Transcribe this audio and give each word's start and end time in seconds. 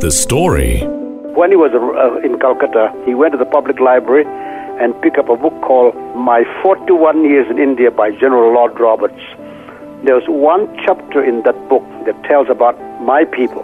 The 0.00 0.10
story. 0.10 0.80
When 1.36 1.50
he 1.50 1.56
was 1.56 1.70
uh, 1.74 2.18
in 2.26 2.38
Calcutta, 2.40 2.92
he 3.04 3.14
went 3.14 3.32
to 3.32 3.38
the 3.38 3.44
public 3.44 3.78
library 3.78 4.24
and 4.82 5.00
picked 5.02 5.18
up 5.18 5.28
a 5.28 5.36
book 5.36 5.52
called 5.62 5.94
My 6.16 6.44
41 6.62 7.24
Years 7.24 7.48
in 7.50 7.58
India 7.58 7.90
by 7.90 8.10
General 8.10 8.52
Lord 8.52 8.80
Roberts. 8.80 9.20
There's 10.02 10.24
one 10.26 10.66
chapter 10.84 11.22
in 11.22 11.42
that 11.42 11.68
book 11.68 11.84
that 12.06 12.20
tells 12.24 12.48
about 12.48 12.80
my 13.02 13.24
people. 13.24 13.62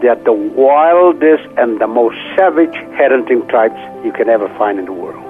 They 0.00 0.08
are 0.08 0.22
the 0.22 0.32
wildest 0.32 1.48
and 1.56 1.80
the 1.80 1.88
most 1.88 2.16
savage 2.36 2.76
headhunting 2.94 3.48
tribes 3.48 3.78
you 4.04 4.12
can 4.12 4.28
ever 4.28 4.48
find 4.56 4.78
in 4.78 4.84
the 4.84 4.92
world. 4.92 5.24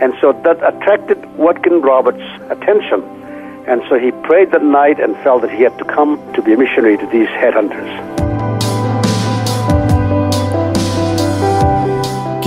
And 0.00 0.14
so 0.20 0.32
that 0.44 0.56
attracted 0.62 1.18
Watkin 1.36 1.82
Roberts' 1.82 2.22
attention. 2.50 3.02
And 3.66 3.82
so 3.88 3.98
he 3.98 4.12
prayed 4.24 4.52
that 4.52 4.62
night 4.62 5.00
and 5.00 5.16
felt 5.24 5.42
that 5.42 5.50
he 5.50 5.62
had 5.62 5.76
to 5.78 5.84
come 5.84 6.16
to 6.34 6.40
be 6.40 6.52
a 6.52 6.56
missionary 6.56 6.96
to 6.98 7.06
these 7.06 7.28
headhunters. 7.28 8.35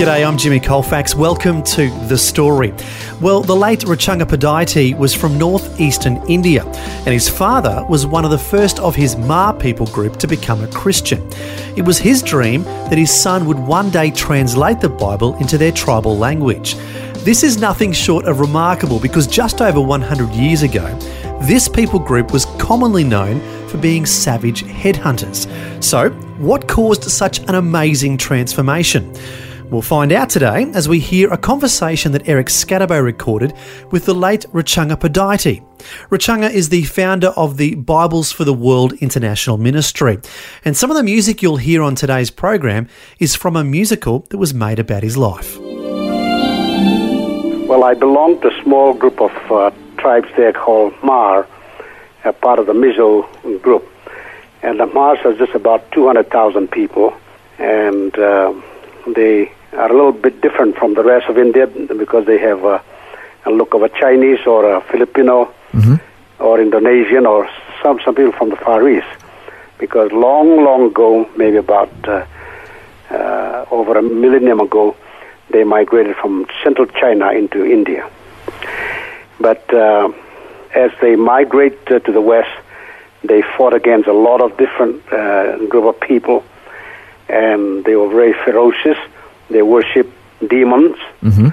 G'day, 0.00 0.26
I'm 0.26 0.38
Jimmy 0.38 0.60
Colfax. 0.60 1.14
Welcome 1.14 1.62
to 1.62 1.90
The 2.08 2.16
Story. 2.16 2.72
Well, 3.20 3.42
the 3.42 3.54
late 3.54 3.80
Rochunga 3.80 4.24
Pudaite 4.24 4.96
was 4.96 5.14
from 5.14 5.36
northeastern 5.36 6.26
India, 6.26 6.64
and 6.64 7.08
his 7.08 7.28
father 7.28 7.84
was 7.86 8.06
one 8.06 8.24
of 8.24 8.30
the 8.30 8.38
first 8.38 8.78
of 8.78 8.96
his 8.96 9.14
Hmar 9.14 9.60
people 9.60 9.84
group 9.88 10.16
to 10.16 10.26
become 10.26 10.64
a 10.64 10.68
Christian. 10.68 11.22
It 11.76 11.84
was 11.84 11.98
his 11.98 12.22
dream 12.22 12.62
that 12.64 12.96
his 12.96 13.10
son 13.10 13.44
would 13.44 13.58
one 13.58 13.90
day 13.90 14.10
translate 14.10 14.80
the 14.80 14.88
Bible 14.88 15.36
into 15.36 15.58
their 15.58 15.70
tribal 15.70 16.16
language. 16.16 16.76
This 17.16 17.42
is 17.42 17.60
nothing 17.60 17.92
short 17.92 18.24
of 18.24 18.40
remarkable 18.40 19.00
because 19.00 19.26
just 19.26 19.60
over 19.60 19.82
100 19.82 20.30
years 20.30 20.62
ago, 20.62 20.98
this 21.42 21.68
people 21.68 21.98
group 21.98 22.32
was 22.32 22.46
commonly 22.58 23.04
known 23.04 23.38
for 23.68 23.76
being 23.76 24.06
savage 24.06 24.64
headhunters. 24.64 25.46
So, 25.84 26.08
what 26.38 26.66
caused 26.68 27.04
such 27.04 27.40
an 27.40 27.56
amazing 27.56 28.16
transformation? 28.16 29.14
We'll 29.70 29.82
find 29.82 30.10
out 30.10 30.28
today 30.28 30.68
as 30.74 30.88
we 30.88 30.98
hear 30.98 31.32
a 31.32 31.38
conversation 31.38 32.10
that 32.10 32.28
Eric 32.28 32.48
Scatterbo 32.48 33.00
recorded 33.00 33.52
with 33.92 34.04
the 34.04 34.14
late 34.14 34.44
Rochunga 34.52 34.96
Pudaite. 34.96 35.64
Rochunga 36.10 36.50
is 36.50 36.70
the 36.70 36.82
founder 36.82 37.28
of 37.28 37.56
the 37.56 37.76
Bibles 37.76 38.32
for 38.32 38.44
the 38.44 38.52
World 38.52 38.94
International 38.94 39.58
Ministry, 39.58 40.18
and 40.64 40.76
some 40.76 40.90
of 40.90 40.96
the 40.96 41.04
music 41.04 41.40
you'll 41.40 41.58
hear 41.58 41.82
on 41.82 41.94
today's 41.94 42.32
program 42.32 42.88
is 43.20 43.36
from 43.36 43.54
a 43.54 43.62
musical 43.62 44.26
that 44.30 44.38
was 44.38 44.52
made 44.52 44.80
about 44.80 45.04
his 45.04 45.16
life. 45.16 45.56
Well, 47.68 47.84
I 47.84 47.94
belong 47.94 48.40
to 48.40 48.48
a 48.48 48.62
small 48.64 48.92
group 48.92 49.20
of 49.20 49.30
uh, 49.52 49.70
tribes 49.98 50.28
there 50.36 50.52
called 50.52 50.94
Hmar, 50.94 51.46
a 52.24 52.32
part 52.32 52.58
of 52.58 52.66
the 52.66 52.72
Mizo 52.72 53.62
group. 53.62 53.88
And 54.64 54.80
the 54.80 54.86
Hmars 54.86 55.18
has 55.18 55.38
just 55.38 55.54
about 55.54 55.92
200,000 55.92 56.68
people, 56.72 57.14
and 57.58 58.18
uh, 58.18 58.52
they 59.14 59.52
are 59.72 59.90
a 59.90 59.94
little 59.94 60.12
bit 60.12 60.40
different 60.40 60.76
from 60.76 60.94
the 60.94 61.02
rest 61.02 61.28
of 61.28 61.38
India 61.38 61.66
because 61.66 62.26
they 62.26 62.38
have 62.38 62.64
a, 62.64 62.82
a 63.46 63.50
look 63.50 63.74
of 63.74 63.82
a 63.82 63.88
Chinese 63.88 64.40
or 64.46 64.76
a 64.76 64.80
Filipino 64.82 65.52
mm-hmm. 65.72 66.42
or 66.42 66.60
Indonesian 66.60 67.26
or 67.26 67.48
some 67.82 68.00
some 68.04 68.14
people 68.14 68.32
from 68.32 68.50
the 68.50 68.56
Far 68.56 68.88
East. 68.88 69.06
Because 69.78 70.12
long, 70.12 70.62
long 70.62 70.88
ago, 70.88 71.28
maybe 71.36 71.56
about 71.56 71.90
uh, 72.06 72.26
uh, 73.10 73.64
over 73.70 73.96
a 73.98 74.02
millennium 74.02 74.60
ago, 74.60 74.96
they 75.50 75.64
migrated 75.64 76.16
from 76.16 76.46
central 76.62 76.86
China 76.86 77.30
into 77.32 77.64
India. 77.64 78.08
But 79.40 79.72
uh, 79.72 80.12
as 80.74 80.90
they 81.00 81.16
migrate 81.16 81.78
uh, 81.90 82.00
to 82.00 82.12
the 82.12 82.20
west, 82.20 82.50
they 83.24 83.42
fought 83.56 83.74
against 83.74 84.06
a 84.08 84.12
lot 84.12 84.42
of 84.42 84.56
different 84.58 85.02
uh, 85.12 85.56
group 85.66 85.84
of 85.84 86.00
people, 86.00 86.44
and 87.28 87.84
they 87.84 87.96
were 87.96 88.08
very 88.08 88.34
ferocious 88.44 88.98
they 89.50 89.62
worship 89.62 90.08
demons, 90.48 90.96
mm-hmm. 91.22 91.48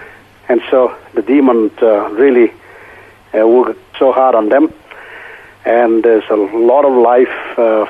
and 0.50 0.62
so 0.70 0.96
the 1.14 1.22
demons 1.22 1.72
uh, 1.82 2.10
really 2.12 2.52
uh, 3.34 3.46
work 3.48 3.78
so 4.00 4.12
hard 4.12 4.36
on 4.36 4.50
them, 4.50 4.72
and 5.66 6.04
there's 6.04 6.30
a 6.30 6.36
lot 6.36 6.86
of 6.86 6.94
life 6.94 7.38
uh, 7.58 7.86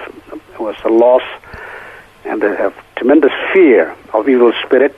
was 0.59 0.75
a 0.85 0.89
loss, 0.89 1.23
and 2.25 2.41
they 2.41 2.55
have 2.55 2.73
tremendous 2.95 3.33
fear 3.53 3.95
of 4.13 4.27
evil 4.27 4.51
spirit, 4.65 4.95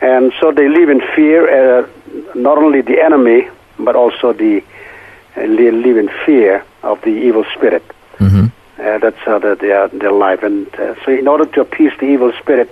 and 0.00 0.32
so 0.40 0.50
they 0.50 0.68
live 0.68 0.88
in 0.88 1.00
fear, 1.14 1.40
uh, 1.46 1.86
not 2.34 2.58
only 2.58 2.80
the 2.80 3.00
enemy 3.02 3.48
but 3.78 3.96
also 3.96 4.32
the 4.32 4.62
uh, 5.36 5.42
live 5.42 5.96
in 5.96 6.08
fear 6.24 6.64
of 6.82 7.00
the 7.02 7.10
evil 7.10 7.44
spirit. 7.56 7.82
Mm-hmm. 8.18 8.46
Uh, 8.80 8.98
that's 8.98 9.18
how 9.18 9.38
they, 9.38 9.54
they 9.54 9.72
are 9.72 9.88
their 9.88 10.12
life, 10.12 10.42
and 10.42 10.72
uh, 10.74 10.94
so 11.04 11.12
in 11.12 11.28
order 11.28 11.46
to 11.46 11.60
appease 11.60 11.92
the 11.98 12.06
evil 12.06 12.32
spirit 12.40 12.70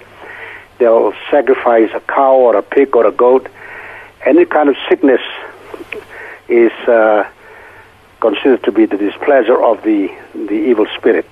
they'll 0.78 1.12
sacrifice 1.30 1.90
a 1.94 2.00
cow 2.00 2.34
or 2.34 2.56
a 2.56 2.62
pig 2.62 2.94
or 2.94 3.06
a 3.06 3.12
goat. 3.12 3.48
Any 4.24 4.44
kind 4.44 4.68
of 4.68 4.76
sickness 4.88 5.20
is 6.48 6.72
uh, 6.88 7.28
considered 8.20 8.62
to 8.64 8.72
be 8.72 8.86
the 8.86 8.96
displeasure 8.96 9.60
of 9.62 9.82
the, 9.82 10.08
the 10.34 10.54
evil 10.54 10.86
spirit. 10.96 11.26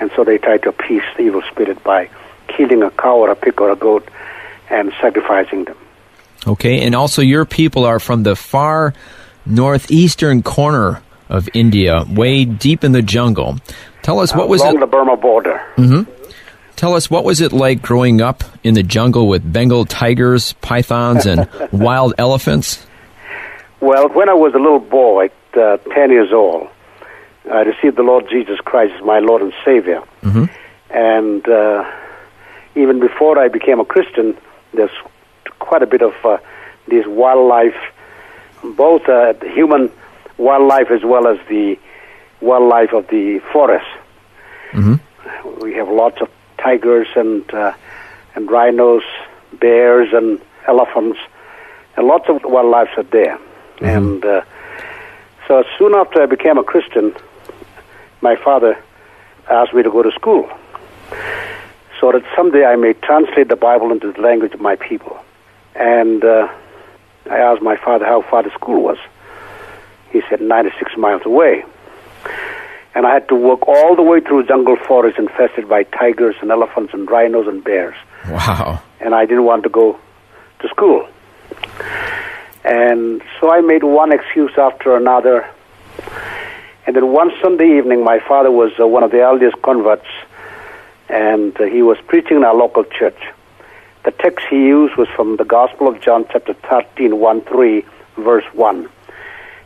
And 0.00 0.10
so 0.16 0.24
they 0.24 0.38
try 0.38 0.58
to 0.58 0.68
appease 0.70 1.02
the 1.16 1.22
evil 1.22 1.42
spirit 1.50 1.82
by 1.82 2.10
killing 2.48 2.82
a 2.82 2.90
cow 2.90 3.18
or 3.18 3.30
a 3.30 3.36
pig 3.36 3.60
or 3.60 3.70
a 3.70 3.76
goat 3.76 4.08
and 4.70 4.92
sacrificing 5.00 5.64
them. 5.64 5.76
Okay, 6.46 6.80
and 6.80 6.94
also 6.94 7.22
your 7.22 7.44
people 7.44 7.84
are 7.84 8.00
from 8.00 8.24
the 8.24 8.34
far 8.34 8.94
northeastern 9.46 10.42
corner 10.42 11.02
of 11.28 11.48
India, 11.54 12.04
way 12.08 12.44
deep 12.44 12.84
in 12.84 12.92
the 12.92 13.02
jungle. 13.02 13.58
Tell 14.02 14.18
us 14.18 14.34
what 14.34 14.48
was 14.48 14.60
along 14.60 14.76
it? 14.76 14.80
the 14.80 14.86
Burma 14.86 15.16
border. 15.16 15.62
Mm-hmm. 15.76 16.10
Tell 16.76 16.94
us, 16.94 17.10
what 17.10 17.24
was 17.24 17.40
it 17.40 17.52
like 17.52 17.82
growing 17.82 18.20
up 18.20 18.42
in 18.64 18.74
the 18.74 18.82
jungle 18.82 19.28
with 19.28 19.52
Bengal 19.52 19.84
tigers, 19.84 20.54
pythons, 20.54 21.26
and 21.26 21.48
wild 21.72 22.14
elephants? 22.18 22.86
Well, 23.80 24.08
when 24.08 24.28
I 24.28 24.34
was 24.34 24.54
a 24.54 24.58
little 24.58 24.80
boy, 24.80 25.30
uh, 25.54 25.76
10 25.76 26.10
years 26.10 26.32
old, 26.32 26.68
I 27.50 27.62
received 27.62 27.96
the 27.96 28.02
Lord 28.02 28.26
Jesus 28.30 28.58
Christ 28.60 28.94
as 28.94 29.04
my 29.04 29.18
Lord 29.18 29.42
and 29.42 29.52
Savior. 29.64 30.02
Mm-hmm. 30.22 30.44
And 30.90 31.48
uh, 31.48 31.90
even 32.74 33.00
before 33.00 33.38
I 33.38 33.48
became 33.48 33.80
a 33.80 33.84
Christian, 33.84 34.36
there's 34.72 34.90
quite 35.58 35.82
a 35.82 35.86
bit 35.86 36.02
of 36.02 36.14
uh, 36.24 36.38
this 36.86 37.06
wildlife, 37.06 37.76
both 38.62 39.08
uh, 39.08 39.34
human 39.42 39.90
wildlife 40.38 40.90
as 40.90 41.04
well 41.04 41.26
as 41.26 41.38
the 41.48 41.78
wildlife 42.40 42.92
of 42.92 43.06
the 43.08 43.40
forest. 43.52 43.86
Mm-hmm. 44.72 45.60
We 45.60 45.74
have 45.74 45.88
lots 45.88 46.20
of 46.20 46.28
tigers 46.62 47.08
and 47.16 47.52
uh, 47.52 47.74
and 48.34 48.50
rhinos, 48.50 49.02
bears 49.60 50.08
and 50.12 50.40
elephants, 50.66 51.18
and 51.96 52.06
lots 52.06 52.28
of 52.28 52.40
wildlife 52.44 52.88
are 52.96 53.02
there. 53.04 53.36
Mm-hmm. 53.36 53.84
And 53.84 54.24
uh, 54.24 54.42
so 55.46 55.64
soon 55.78 55.94
after 55.94 56.22
I 56.22 56.26
became 56.26 56.58
a 56.58 56.64
Christian, 56.64 57.14
my 58.20 58.36
father 58.36 58.82
asked 59.50 59.74
me 59.74 59.82
to 59.82 59.90
go 59.90 60.02
to 60.02 60.12
school, 60.12 60.48
so 62.00 62.12
that 62.12 62.22
someday 62.36 62.64
I 62.64 62.76
may 62.76 62.94
translate 62.94 63.48
the 63.48 63.56
Bible 63.56 63.90
into 63.92 64.12
the 64.12 64.20
language 64.20 64.54
of 64.54 64.60
my 64.60 64.76
people. 64.76 65.18
And 65.74 66.24
uh, 66.24 66.48
I 67.30 67.38
asked 67.38 67.62
my 67.62 67.76
father 67.76 68.04
how 68.04 68.22
far 68.22 68.42
the 68.42 68.50
school 68.50 68.82
was. 68.82 68.98
He 70.10 70.22
said 70.28 70.40
96 70.40 70.96
miles 70.96 71.22
away 71.24 71.64
and 72.94 73.06
I 73.06 73.14
had 73.14 73.28
to 73.28 73.34
walk 73.34 73.66
all 73.66 73.96
the 73.96 74.02
way 74.02 74.20
through 74.20 74.46
jungle 74.46 74.76
forest 74.76 75.18
infested 75.18 75.68
by 75.68 75.84
tigers 75.84 76.36
and 76.42 76.50
elephants 76.50 76.92
and 76.92 77.10
rhinos 77.10 77.46
and 77.46 77.64
bears. 77.64 77.96
Wow. 78.28 78.82
And 79.00 79.14
I 79.14 79.24
didn't 79.24 79.44
want 79.44 79.62
to 79.64 79.68
go 79.68 79.98
to 80.60 80.68
school. 80.68 81.08
And 82.64 83.22
so 83.40 83.50
I 83.50 83.60
made 83.60 83.82
one 83.82 84.12
excuse 84.12 84.52
after 84.56 84.96
another. 84.96 85.48
And 86.86 86.94
then 86.94 87.12
one 87.12 87.30
Sunday 87.40 87.78
evening, 87.78 88.04
my 88.04 88.20
father 88.20 88.50
was 88.50 88.72
uh, 88.78 88.86
one 88.86 89.02
of 89.02 89.10
the 89.10 89.20
earliest 89.20 89.60
converts, 89.62 90.06
and 91.08 91.58
uh, 91.60 91.64
he 91.64 91.82
was 91.82 91.96
preaching 92.06 92.36
in 92.38 92.44
our 92.44 92.54
local 92.54 92.84
church. 92.84 93.18
The 94.04 94.10
text 94.10 94.46
he 94.50 94.56
used 94.56 94.96
was 94.96 95.08
from 95.14 95.36
the 95.36 95.44
Gospel 95.44 95.88
of 95.88 96.00
John, 96.00 96.26
chapter 96.30 96.54
13, 96.54 97.18
1 97.18 97.40
3, 97.42 97.84
verse 98.18 98.44
1. 98.52 98.88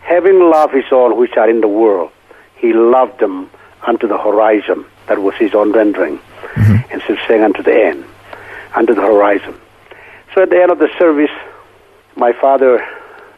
Having 0.00 0.50
loved 0.50 0.74
his 0.74 0.84
own 0.92 1.18
which 1.18 1.36
are 1.36 1.48
in 1.48 1.60
the 1.60 1.68
world, 1.68 2.12
he 2.56 2.72
loved 2.72 3.20
them 3.20 3.50
unto 3.86 4.08
the 4.08 4.18
horizon. 4.18 4.84
That 5.08 5.18
was 5.18 5.34
his 5.36 5.54
own 5.54 5.72
rendering. 5.72 6.18
and 6.56 7.02
still 7.02 7.16
saying 7.28 7.42
unto 7.42 7.62
the 7.62 7.74
end, 7.74 8.04
unto 8.74 8.94
the 8.94 9.02
horizon. 9.02 9.54
So 10.34 10.42
at 10.42 10.50
the 10.50 10.60
end 10.60 10.70
of 10.70 10.78
the 10.78 10.88
service, 10.98 11.30
my 12.16 12.32
father 12.32 12.84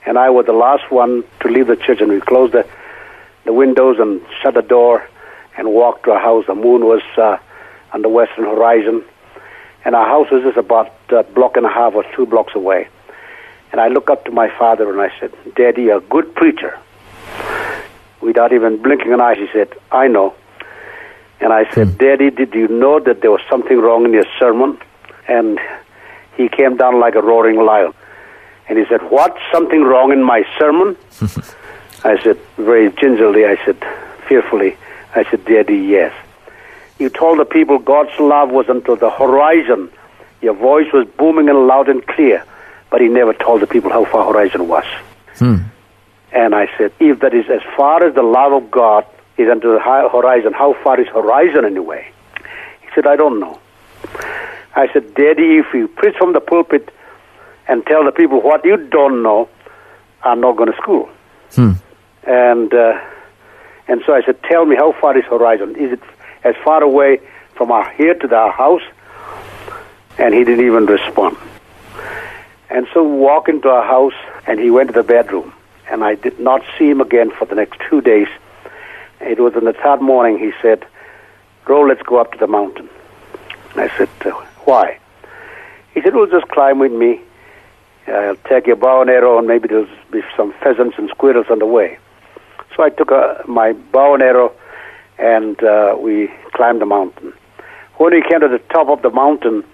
and 0.06 0.18
I 0.18 0.30
were 0.30 0.42
the 0.42 0.52
last 0.52 0.90
one 0.90 1.24
to 1.40 1.48
leave 1.48 1.66
the 1.66 1.76
church, 1.76 2.00
and 2.00 2.10
we 2.10 2.20
closed 2.20 2.52
the, 2.52 2.66
the 3.44 3.52
windows 3.52 3.98
and 3.98 4.20
shut 4.42 4.54
the 4.54 4.62
door 4.62 5.06
and 5.56 5.72
walked 5.72 6.04
to 6.04 6.12
our 6.12 6.20
house. 6.20 6.46
The 6.46 6.54
moon 6.54 6.84
was 6.84 7.02
uh, 7.16 7.38
on 7.92 8.02
the 8.02 8.08
western 8.08 8.44
horizon, 8.44 9.04
and 9.84 9.94
our 9.94 10.06
house 10.06 10.30
was 10.30 10.42
just 10.42 10.56
about 10.56 10.92
a 11.10 11.24
block 11.24 11.56
and 11.56 11.66
a 11.66 11.70
half 11.70 11.94
or 11.94 12.04
two 12.14 12.26
blocks 12.26 12.54
away. 12.54 12.88
And 13.72 13.80
I 13.80 13.88
looked 13.88 14.08
up 14.08 14.24
to 14.24 14.30
my 14.30 14.48
father 14.58 14.90
and 14.90 15.00
I 15.00 15.12
said, 15.20 15.32
Daddy, 15.56 15.82
you're 15.84 15.98
a 15.98 16.00
good 16.00 16.34
preacher. 16.34 16.78
Without 18.20 18.52
even 18.52 18.82
blinking 18.82 19.12
an 19.12 19.20
eye, 19.20 19.34
he 19.36 19.46
said, 19.52 19.72
I 19.92 20.08
know. 20.08 20.34
And 21.40 21.52
I 21.52 21.72
said, 21.72 21.88
hmm. 21.88 21.96
Daddy, 21.96 22.30
did 22.30 22.54
you 22.54 22.68
know 22.68 22.98
that 23.00 23.20
there 23.20 23.30
was 23.30 23.40
something 23.48 23.78
wrong 23.78 24.04
in 24.04 24.12
your 24.12 24.26
sermon? 24.38 24.78
And 25.28 25.60
he 26.36 26.48
came 26.48 26.76
down 26.76 27.00
like 27.00 27.14
a 27.14 27.22
roaring 27.22 27.56
lion. 27.64 27.92
And 28.68 28.78
he 28.78 28.84
said, 28.86 29.02
What? 29.10 29.36
Something 29.52 29.82
wrong 29.82 30.12
in 30.12 30.22
my 30.22 30.44
sermon? 30.58 30.96
I 32.04 32.22
said, 32.22 32.38
very 32.56 32.90
gingerly, 32.92 33.44
I 33.44 33.56
said, 33.64 33.76
fearfully, 34.28 34.76
I 35.16 35.24
said, 35.24 35.44
Daddy, 35.44 35.78
yes. 35.78 36.12
You 36.98 37.08
told 37.08 37.38
the 37.38 37.44
people 37.44 37.78
God's 37.78 38.18
love 38.20 38.50
was 38.50 38.68
until 38.68 38.96
the 38.96 39.10
horizon. 39.10 39.90
Your 40.42 40.54
voice 40.54 40.92
was 40.92 41.06
booming 41.16 41.48
and 41.48 41.66
loud 41.66 41.88
and 41.88 42.06
clear, 42.06 42.44
but 42.90 43.00
he 43.00 43.08
never 43.08 43.32
told 43.32 43.62
the 43.62 43.66
people 43.66 43.90
how 43.90 44.04
far 44.04 44.32
horizon 44.32 44.68
was. 44.68 44.84
Hmm. 45.36 45.56
And 46.32 46.54
I 46.54 46.68
said, 46.76 46.92
if 47.00 47.20
that 47.20 47.34
is 47.34 47.46
as 47.50 47.62
far 47.76 48.04
as 48.04 48.14
the 48.14 48.22
love 48.22 48.52
of 48.52 48.70
God 48.70 49.06
is 49.36 49.48
unto 49.48 49.72
the 49.72 49.80
high 49.80 50.06
horizon, 50.08 50.52
how 50.52 50.74
far 50.82 51.00
is 51.00 51.06
horizon 51.08 51.64
anyway? 51.64 52.10
He 52.82 52.88
said, 52.94 53.06
I 53.06 53.16
don't 53.16 53.40
know. 53.40 53.58
I 54.76 54.92
said, 54.92 55.14
Daddy, 55.14 55.58
if 55.58 55.66
you 55.72 55.88
preach 55.88 56.16
from 56.16 56.32
the 56.34 56.40
pulpit 56.40 56.90
and 57.66 57.84
tell 57.86 58.04
the 58.04 58.12
people 58.12 58.40
what 58.40 58.64
you 58.64 58.76
don't 58.76 59.22
know, 59.22 59.48
I'm 60.22 60.40
not 60.40 60.56
going 60.56 60.70
to 60.70 60.76
school. 60.76 61.08
And 62.24 62.72
uh, 62.74 63.00
and 63.88 64.02
so 64.04 64.12
I 64.12 64.22
said, 64.22 64.42
tell 64.42 64.66
me 64.66 64.76
how 64.76 64.92
far 65.00 65.16
is 65.16 65.24
horizon? 65.24 65.74
Is 65.76 65.92
it 65.92 66.00
as 66.44 66.54
far 66.62 66.82
away 66.82 67.20
from 67.54 67.72
our 67.72 67.90
here 67.92 68.14
to 68.14 68.34
our 68.36 68.52
house? 68.52 68.82
And 70.18 70.34
he 70.34 70.44
didn't 70.44 70.66
even 70.66 70.84
respond. 70.86 71.36
And 72.68 72.86
so 72.92 73.02
we 73.02 73.16
walk 73.16 73.48
into 73.48 73.68
our 73.70 73.84
house, 73.86 74.12
and 74.46 74.60
he 74.60 74.70
went 74.70 74.88
to 74.88 74.92
the 74.92 75.02
bedroom, 75.02 75.54
and 75.90 76.04
I 76.04 76.14
did 76.14 76.38
not 76.38 76.62
see 76.78 76.88
him 76.90 77.00
again 77.00 77.30
for 77.30 77.44
the 77.44 77.54
next 77.54 77.80
two 77.88 78.00
days. 78.00 78.28
It 79.20 79.40
was 79.40 79.54
on 79.54 79.64
the 79.64 79.72
third 79.72 80.00
morning. 80.00 80.38
He 80.38 80.52
said, 80.62 80.84
"Ro, 81.66 81.82
let's 81.82 82.02
go 82.02 82.18
up 82.18 82.32
to 82.32 82.38
the 82.38 82.46
mountain." 82.46 82.88
I 83.76 83.88
said, 83.96 84.08
uh, 84.24 84.30
"Why?" 84.64 84.98
He 85.94 86.00
said, 86.02 86.14
"Well, 86.14 86.26
just 86.26 86.48
climb 86.48 86.78
with 86.78 86.92
me. 86.92 87.20
I'll 88.06 88.36
take 88.48 88.66
your 88.66 88.76
bow 88.76 89.02
and 89.02 89.10
arrow, 89.10 89.38
and 89.38 89.46
maybe 89.46 89.68
there'll 89.68 89.86
be 90.10 90.22
some 90.36 90.52
pheasants 90.62 90.96
and 90.98 91.08
squirrels 91.10 91.46
on 91.50 91.58
the 91.58 91.66
way." 91.66 91.98
So 92.74 92.82
I 92.82 92.90
took 92.90 93.10
uh, 93.10 93.42
my 93.46 93.72
bow 93.72 94.14
and 94.14 94.22
arrow, 94.22 94.52
and 95.18 95.62
uh, 95.62 95.96
we 95.98 96.30
climbed 96.52 96.80
the 96.80 96.86
mountain. 96.86 97.32
When 97.96 98.14
we 98.14 98.22
came 98.22 98.40
to 98.40 98.48
the 98.48 98.62
top 98.72 98.88
of 98.88 99.02
the 99.02 99.10
mountain, 99.10 99.64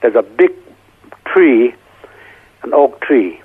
there's 0.00 0.14
a 0.14 0.22
big 0.22 0.52
tree, 1.24 1.74
an 2.62 2.74
oak 2.74 3.00
tree, 3.00 3.41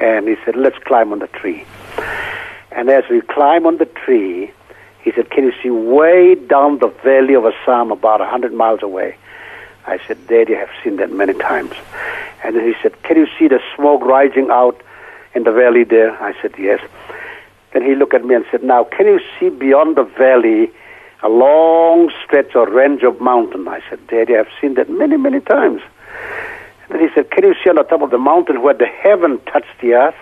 and 0.00 0.28
he 0.28 0.36
said, 0.44 0.56
"Let's 0.56 0.78
climb 0.78 1.12
on 1.12 1.18
the 1.18 1.28
tree." 1.28 1.64
And 2.70 2.88
as 2.88 3.04
we 3.10 3.20
climb 3.20 3.66
on 3.66 3.76
the 3.78 3.86
tree, 3.86 4.50
he 5.02 5.12
said, 5.12 5.30
"Can 5.30 5.44
you 5.44 5.52
see 5.62 5.70
way 5.70 6.34
down 6.34 6.78
the 6.78 6.88
valley 6.88 7.34
of 7.34 7.44
Assam, 7.44 7.90
about 7.90 8.20
a 8.20 8.26
hundred 8.26 8.52
miles 8.52 8.82
away?" 8.82 9.16
I 9.86 9.98
said, 10.06 10.26
"Daddy, 10.26 10.56
I 10.56 10.60
have 10.60 10.70
seen 10.82 10.96
that 10.96 11.12
many 11.12 11.34
times." 11.34 11.74
And 12.44 12.56
then 12.56 12.64
he 12.64 12.74
said, 12.82 13.02
"Can 13.02 13.16
you 13.16 13.26
see 13.38 13.48
the 13.48 13.60
smoke 13.76 14.02
rising 14.02 14.50
out 14.50 14.80
in 15.34 15.44
the 15.44 15.52
valley 15.52 15.84
there?" 15.84 16.12
I 16.22 16.34
said, 16.40 16.54
"Yes." 16.58 16.80
Then 17.72 17.82
he 17.82 17.94
looked 17.94 18.14
at 18.14 18.24
me 18.24 18.34
and 18.34 18.44
said, 18.50 18.62
Now, 18.62 18.84
can 18.84 19.06
you 19.06 19.20
see 19.38 19.48
beyond 19.48 19.96
the 19.96 20.04
valley 20.04 20.70
a 21.22 21.28
long 21.28 22.12
stretch 22.24 22.54
or 22.54 22.68
range 22.68 23.02
of 23.02 23.20
mountain? 23.20 23.66
I 23.66 23.80
said, 23.88 24.06
Daddy, 24.08 24.36
I've 24.36 24.48
seen 24.60 24.74
that 24.74 24.90
many, 24.90 25.16
many 25.16 25.40
times. 25.40 25.80
And 26.92 27.00
then 27.00 27.08
he 27.08 27.14
said, 27.14 27.30
Can 27.30 27.44
you 27.44 27.54
see 27.64 27.70
on 27.70 27.76
the 27.76 27.84
top 27.84 28.02
of 28.02 28.10
the 28.10 28.18
mountain 28.18 28.60
where 28.60 28.74
the 28.74 28.86
heaven 28.86 29.40
touched 29.50 29.80
the 29.80 29.94
earth? 29.94 30.14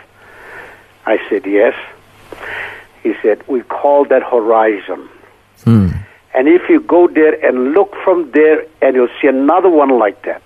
I 1.04 1.18
said, 1.28 1.44
Yes. 1.44 1.74
He 3.02 3.14
said, 3.22 3.42
We 3.48 3.62
call 3.62 4.04
that 4.04 4.22
horizon. 4.22 5.08
Hmm. 5.64 5.88
And 6.32 6.46
if 6.46 6.68
you 6.68 6.80
go 6.80 7.08
there 7.08 7.44
and 7.44 7.72
look 7.72 7.92
from 8.04 8.30
there, 8.30 8.64
and 8.80 8.94
you'll 8.94 9.08
see 9.20 9.26
another 9.26 9.68
one 9.68 9.98
like 9.98 10.22
that. 10.24 10.42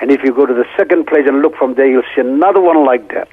And 0.00 0.10
if 0.10 0.24
you 0.24 0.34
go 0.34 0.46
to 0.46 0.54
the 0.54 0.66
second 0.76 1.06
place 1.06 1.28
and 1.28 1.42
look 1.42 1.54
from 1.54 1.74
there, 1.74 1.86
you'll 1.86 2.02
see 2.16 2.22
another 2.22 2.60
one 2.60 2.84
like 2.84 3.08
that. 3.12 3.28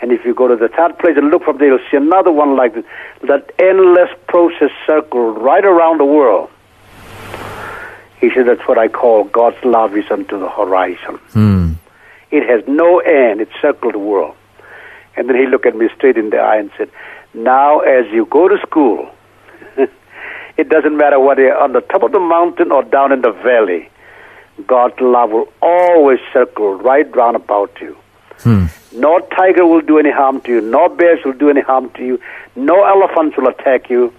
And 0.00 0.10
if 0.10 0.24
you 0.24 0.34
go 0.34 0.48
to 0.48 0.56
the 0.56 0.68
third 0.68 0.98
place 0.98 1.18
and 1.18 1.28
look 1.28 1.44
from 1.44 1.58
there, 1.58 1.68
you'll 1.68 1.86
see 1.90 1.98
another 1.98 2.32
one 2.32 2.56
like 2.56 2.74
that. 2.74 2.84
That 3.28 3.52
endless 3.58 4.08
process 4.26 4.70
circle 4.86 5.34
right 5.34 5.64
around 5.66 5.98
the 5.98 6.06
world. 6.06 6.48
He 8.22 8.30
said, 8.32 8.46
That's 8.46 8.66
what 8.68 8.78
I 8.78 8.86
call 8.86 9.24
God's 9.24 9.62
love 9.64 9.96
is 9.96 10.04
unto 10.08 10.38
the 10.38 10.48
horizon. 10.48 11.16
Hmm. 11.32 11.72
It 12.30 12.48
has 12.48 12.62
no 12.68 13.00
end, 13.00 13.40
it 13.40 13.48
circled 13.60 13.94
the 13.94 13.98
world. 13.98 14.36
And 15.16 15.28
then 15.28 15.36
he 15.36 15.46
looked 15.46 15.66
at 15.66 15.76
me 15.76 15.88
straight 15.96 16.16
in 16.16 16.30
the 16.30 16.38
eye 16.38 16.56
and 16.56 16.70
said, 16.78 16.88
Now, 17.34 17.80
as 17.80 18.06
you 18.12 18.24
go 18.26 18.46
to 18.48 18.56
school, 18.58 19.10
it 20.56 20.68
doesn't 20.68 20.96
matter 20.96 21.18
whether 21.18 21.42
you're 21.42 21.58
on 21.58 21.72
the 21.72 21.80
top 21.80 22.04
of 22.04 22.12
the 22.12 22.20
mountain 22.20 22.70
or 22.70 22.84
down 22.84 23.10
in 23.10 23.22
the 23.22 23.32
valley, 23.32 23.90
God's 24.68 25.00
love 25.00 25.30
will 25.30 25.52
always 25.60 26.20
circle 26.32 26.74
right 26.74 27.14
round 27.16 27.34
about 27.34 27.72
you. 27.80 27.96
Hmm. 28.38 28.66
No 28.94 29.18
tiger 29.36 29.66
will 29.66 29.80
do 29.80 29.98
any 29.98 30.12
harm 30.12 30.40
to 30.42 30.48
you. 30.52 30.60
No 30.60 30.88
bears 30.88 31.24
will 31.24 31.32
do 31.32 31.50
any 31.50 31.60
harm 31.60 31.90
to 31.96 32.04
you. 32.04 32.20
No 32.54 32.84
elephants 32.84 33.36
will 33.36 33.48
attack 33.48 33.90
you. 33.90 34.14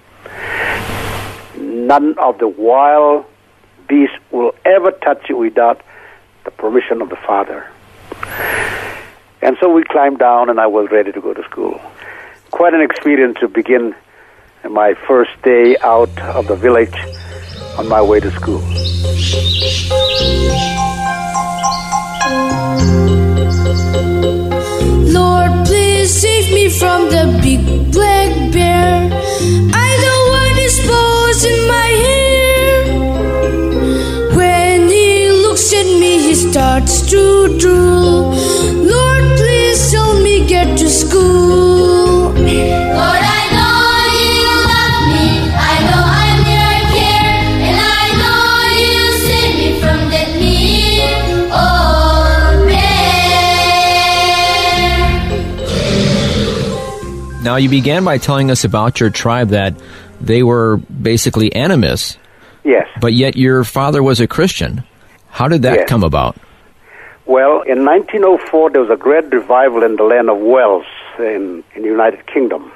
None 1.58 2.18
of 2.18 2.40
the 2.40 2.50
wild 2.50 3.26
beasts 3.88 4.18
will 4.32 4.54
ever 4.66 4.92
touch 4.92 5.30
you 5.30 5.38
without 5.38 5.82
the 6.46 6.52
permission 6.52 7.02
of 7.02 7.10
the 7.10 7.16
Father. 7.16 7.68
And 9.42 9.58
so 9.60 9.70
we 9.70 9.84
climbed 9.84 10.20
down, 10.20 10.50
and 10.50 10.60
I 10.60 10.68
was 10.68 10.90
ready 10.92 11.12
to 11.12 11.22
go 11.22 11.34
to 11.34 11.44
school. 11.44 11.82
Quite 12.52 12.74
an 12.74 12.82
experience 12.82 13.38
to 13.40 13.48
begin 13.48 13.96
my 14.70 14.94
first 15.08 15.32
day 15.42 15.76
out 15.80 16.18
of 16.20 16.48
the 16.48 16.56
village 16.56 16.96
on 17.78 17.88
my 17.88 18.02
way 18.02 18.20
to 18.20 18.32
school. 18.32 18.62
Lord, 25.12 25.52
please 25.66 26.13
save 26.13 26.54
me 26.54 26.70
from 26.70 27.10
the 27.10 27.40
big 27.42 27.92
black 27.92 28.54
bear. 28.54 29.10
I 29.74 29.90
don't 30.06 30.28
want 30.34 30.56
his 30.58 30.80
paws 30.88 31.44
in 31.44 31.68
my 31.68 31.93
he 36.84 36.90
starts 36.90 37.10
to 37.12 37.58
drool. 37.60 38.32
Lord, 38.84 39.38
please 39.38 39.92
help 39.94 40.22
me 40.24 40.46
get 40.48 40.78
to 40.78 40.90
school. 40.90 42.30
Lord, 42.34 42.40
I 42.40 43.44
know 43.56 44.06
you 44.20 44.44
love 44.74 45.04
me. 45.13 45.30
I 45.56 45.75
know 45.90 46.04
I'm 46.04 46.40
your 46.54 46.75
care, 46.96 47.40
and 47.68 47.78
I 47.80 48.06
know 48.22 48.48
you 48.84 49.00
save 49.28 49.54
me 49.58 49.70
from 49.80 50.00
that 50.12 50.30
mean 50.40 51.52
old 51.52 52.68
bear. 57.38 57.44
Now, 57.44 57.56
you 57.58 57.70
began 57.70 58.04
by 58.04 58.18
telling 58.18 58.52
us 58.52 58.63
about 58.63 59.00
your 59.00 59.10
tribe 59.10 59.50
that 59.50 59.74
they 60.22 60.44
were 60.44 60.78
basically 60.78 61.54
animists, 61.54 62.18
Yes. 62.63 62.88
but 63.00 63.13
yet 63.13 63.36
your 63.36 63.63
father 63.63 64.02
was 64.04 64.20
a 64.22 64.28
Christian. 64.28 64.84
How 65.30 65.48
did 65.48 65.63
that 65.63 65.80
Yes. 65.80 65.90
come 65.90 66.04
about? 66.04 66.36
Well, 67.25 67.62
in 67.62 67.86
1904, 67.86 68.72
there 68.72 68.82
was 68.82 68.89
a 68.89 68.98
great 68.98 69.32
revival 69.32 69.84
in 69.84 69.96
the 69.96 70.03
land 70.03 70.30
of 70.30 70.38
Wales 70.39 70.86
in, 71.20 71.63
in 71.74 71.84
the 71.84 71.88
United 71.88 72.27
Kingdom. 72.27 72.72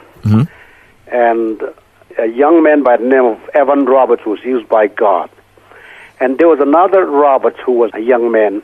And 1.07 1.61
a 2.17 2.27
young 2.27 2.63
man 2.63 2.83
by 2.83 2.97
the 2.97 3.05
name 3.05 3.25
of 3.25 3.39
Evan 3.53 3.85
Roberts 3.85 4.25
was 4.25 4.39
used 4.43 4.67
by 4.69 4.87
God. 4.87 5.29
And 6.19 6.37
there 6.37 6.47
was 6.47 6.59
another 6.59 7.05
Roberts 7.05 7.59
who 7.65 7.73
was 7.73 7.91
a 7.93 7.99
young 7.99 8.31
man. 8.31 8.63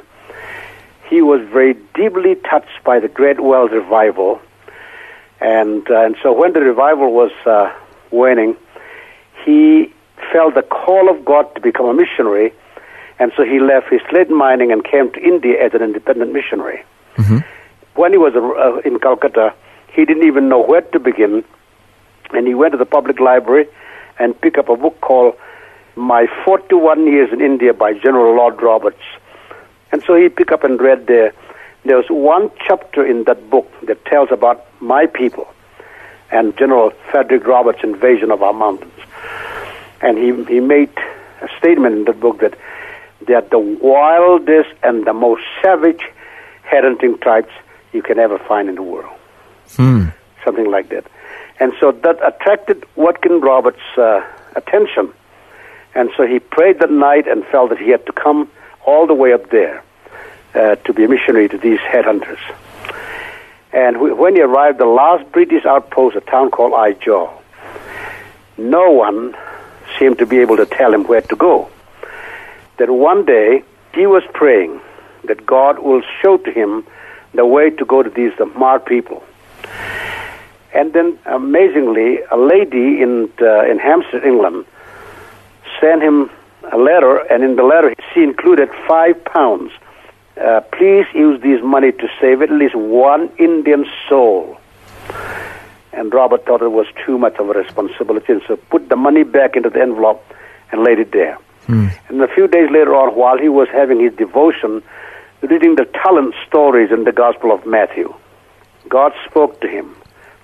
He 1.09 1.21
was 1.21 1.41
very 1.49 1.75
deeply 1.93 2.35
touched 2.35 2.83
by 2.83 2.99
the 2.99 3.07
great 3.07 3.39
Wales 3.41 3.71
revival. 3.71 4.41
And, 5.39 5.89
uh, 5.89 6.05
and 6.05 6.15
so 6.23 6.31
when 6.31 6.53
the 6.53 6.61
revival 6.61 7.11
was 7.11 7.31
uh, 7.45 7.71
waning, 8.11 8.55
he 9.45 9.93
felt 10.31 10.55
the 10.55 10.63
call 10.63 11.09
of 11.09 11.25
God 11.25 11.53
to 11.55 11.61
become 11.61 11.85
a 11.87 11.93
missionary. 11.93 12.53
And 13.23 13.31
so 13.37 13.45
he 13.45 13.57
left 13.57 13.87
his 13.89 14.01
lead 14.11 14.29
mining 14.29 14.73
and 14.73 14.83
came 14.83 15.09
to 15.13 15.19
India 15.21 15.55
as 15.63 15.73
an 15.73 15.81
independent 15.81 16.33
missionary. 16.33 16.83
When 17.95 18.11
he 18.11 18.17
was 18.17 18.33
uh, 18.35 18.81
in 18.83 18.99
Calcutta, 18.99 19.53
he 19.93 20.03
didn't 20.03 20.27
even 20.27 20.49
know 20.49 20.59
where 20.59 20.81
to 20.81 20.99
begin. 20.99 21.45
And 22.33 22.45
he 22.45 22.53
went 22.53 22.73
to 22.73 22.77
the 22.77 22.85
public 22.85 23.21
library 23.21 23.67
and 24.19 24.39
picked 24.41 24.57
up 24.57 24.67
a 24.67 24.75
book 24.75 24.99
called 24.99 25.35
My 25.95 26.27
41 26.43 27.07
Years 27.07 27.31
in 27.31 27.39
India 27.39 27.73
by 27.73 27.93
General 27.93 28.35
Lord 28.35 28.61
Roberts. 28.61 29.05
And 29.93 30.03
so 30.03 30.15
he 30.15 30.27
picked 30.27 30.51
up 30.51 30.65
and 30.65 30.81
read 30.81 31.07
there. 31.07 31.31
There 31.85 31.95
was 31.95 32.07
one 32.09 32.51
chapter 32.67 33.05
in 33.05 33.23
that 33.23 33.49
book 33.49 33.71
that 33.83 34.03
tells 34.03 34.33
about 34.33 34.65
my 34.81 35.05
people 35.05 35.47
and 36.29 36.57
General 36.57 36.91
Frederick 37.09 37.47
Roberts' 37.47 37.83
invasion 37.83 38.31
of 38.31 38.43
our 38.43 38.53
mountains. 38.53 38.99
And 40.01 40.17
he, 40.17 40.43
he 40.53 40.59
made 40.59 40.91
a 41.41 41.47
statement 41.57 41.95
in 41.95 42.03
the 42.03 42.11
book 42.11 42.41
that 42.41 42.57
they 43.27 43.33
are 43.33 43.41
the 43.41 43.59
wildest 43.59 44.69
and 44.83 45.05
the 45.05 45.13
most 45.13 45.43
savage 45.61 46.01
headhunting 46.65 47.21
tribes 47.21 47.49
you 47.91 48.01
can 48.01 48.19
ever 48.19 48.39
find 48.39 48.69
in 48.69 48.75
the 48.75 48.83
world. 48.83 49.13
Something 50.43 50.69
like 50.69 50.89
that. 50.89 51.05
And 51.59 51.73
so 51.79 51.91
that 51.91 52.17
attracted 52.25 52.83
Watkin 52.95 53.39
Roberts' 53.39 53.79
uh, 53.97 54.21
attention. 54.55 55.13
And 55.95 56.09
so 56.17 56.25
he 56.25 56.39
prayed 56.39 56.79
that 56.79 56.91
night 56.91 57.27
and 57.27 57.45
felt 57.45 57.69
that 57.69 57.79
he 57.79 57.89
had 57.89 58.05
to 58.07 58.11
come 58.11 58.49
all 58.85 59.05
the 59.07 59.13
way 59.13 59.31
up 59.33 59.49
there 59.51 59.83
uh, 60.55 60.75
to 60.75 60.93
be 60.93 61.03
a 61.05 61.07
missionary 61.07 61.47
to 61.49 61.57
these 61.57 61.79
headhunters. 61.79 62.39
And 63.71 63.95
wh- 63.97 64.17
when 64.17 64.35
he 64.35 64.41
arrived, 64.41 64.79
the 64.79 64.85
last 64.85 65.31
British 65.31 65.65
outpost, 65.65 66.15
a 66.15 66.21
town 66.21 66.51
called 66.51 66.73
Aizawl, 66.73 67.31
no 68.57 68.91
one 68.91 69.35
seemed 69.99 70.17
to 70.19 70.25
be 70.25 70.39
able 70.39 70.57
to 70.57 70.65
tell 70.65 70.93
him 70.93 71.05
where 71.05 71.21
to 71.21 71.35
go. 71.35 71.69
That 72.77 72.89
one 72.89 73.25
day 73.25 73.63
he 73.93 74.07
was 74.07 74.23
praying 74.33 74.81
that 75.25 75.45
God 75.45 75.79
will 75.79 76.01
show 76.21 76.37
to 76.37 76.51
him 76.51 76.85
the 77.33 77.45
way 77.45 77.69
to 77.69 77.85
go 77.85 78.03
to 78.03 78.09
these 78.09 78.31
the 78.37 78.45
Hmar 78.45 78.85
people. 78.85 79.23
And 80.73 80.93
then, 80.93 81.19
amazingly, 81.25 82.19
a 82.31 82.37
lady 82.37 83.01
in 83.01 83.31
uh, 83.41 83.63
in 83.69 83.77
Hampstead, 83.77 84.23
England, 84.23 84.65
sent 85.79 86.01
him 86.01 86.29
a 86.71 86.77
letter, 86.77 87.17
and 87.31 87.43
in 87.43 87.55
the 87.55 87.63
letter 87.63 87.93
she 88.13 88.23
included 88.23 88.69
five 88.87 89.23
pounds. 89.25 89.71
Uh, 90.41 90.61
please 90.71 91.05
use 91.13 91.39
this 91.41 91.61
money 91.63 91.91
to 91.91 92.07
save 92.19 92.41
at 92.41 92.49
least 92.49 92.75
one 92.75 93.29
Indian 93.37 93.85
soul. 94.09 94.57
And 95.91 96.11
Robert 96.11 96.43
thought 96.47 96.63
it 96.63 96.71
was 96.71 96.87
too 97.05 97.19
much 97.19 97.35
of 97.37 97.49
a 97.49 97.53
responsibility, 97.53 98.33
and 98.33 98.41
so 98.47 98.55
put 98.55 98.89
the 98.89 98.95
money 98.95 99.23
back 99.23 99.55
into 99.55 99.69
the 99.69 99.79
envelope 99.79 100.25
and 100.71 100.83
laid 100.83 100.97
it 100.97 101.11
there. 101.11 101.37
And 102.09 102.21
a 102.21 102.27
few 102.27 102.47
days 102.47 102.69
later 102.71 102.95
on, 102.95 103.15
while 103.15 103.37
he 103.37 103.49
was 103.49 103.67
having 103.69 103.99
his 103.99 104.13
devotion, 104.13 104.83
reading 105.41 105.75
the 105.75 105.85
talent 105.85 106.35
stories 106.47 106.91
in 106.91 107.03
the 107.03 107.11
Gospel 107.11 107.51
of 107.51 107.65
Matthew, 107.65 108.13
God 108.89 109.13
spoke 109.29 109.61
to 109.61 109.67
him 109.67 109.95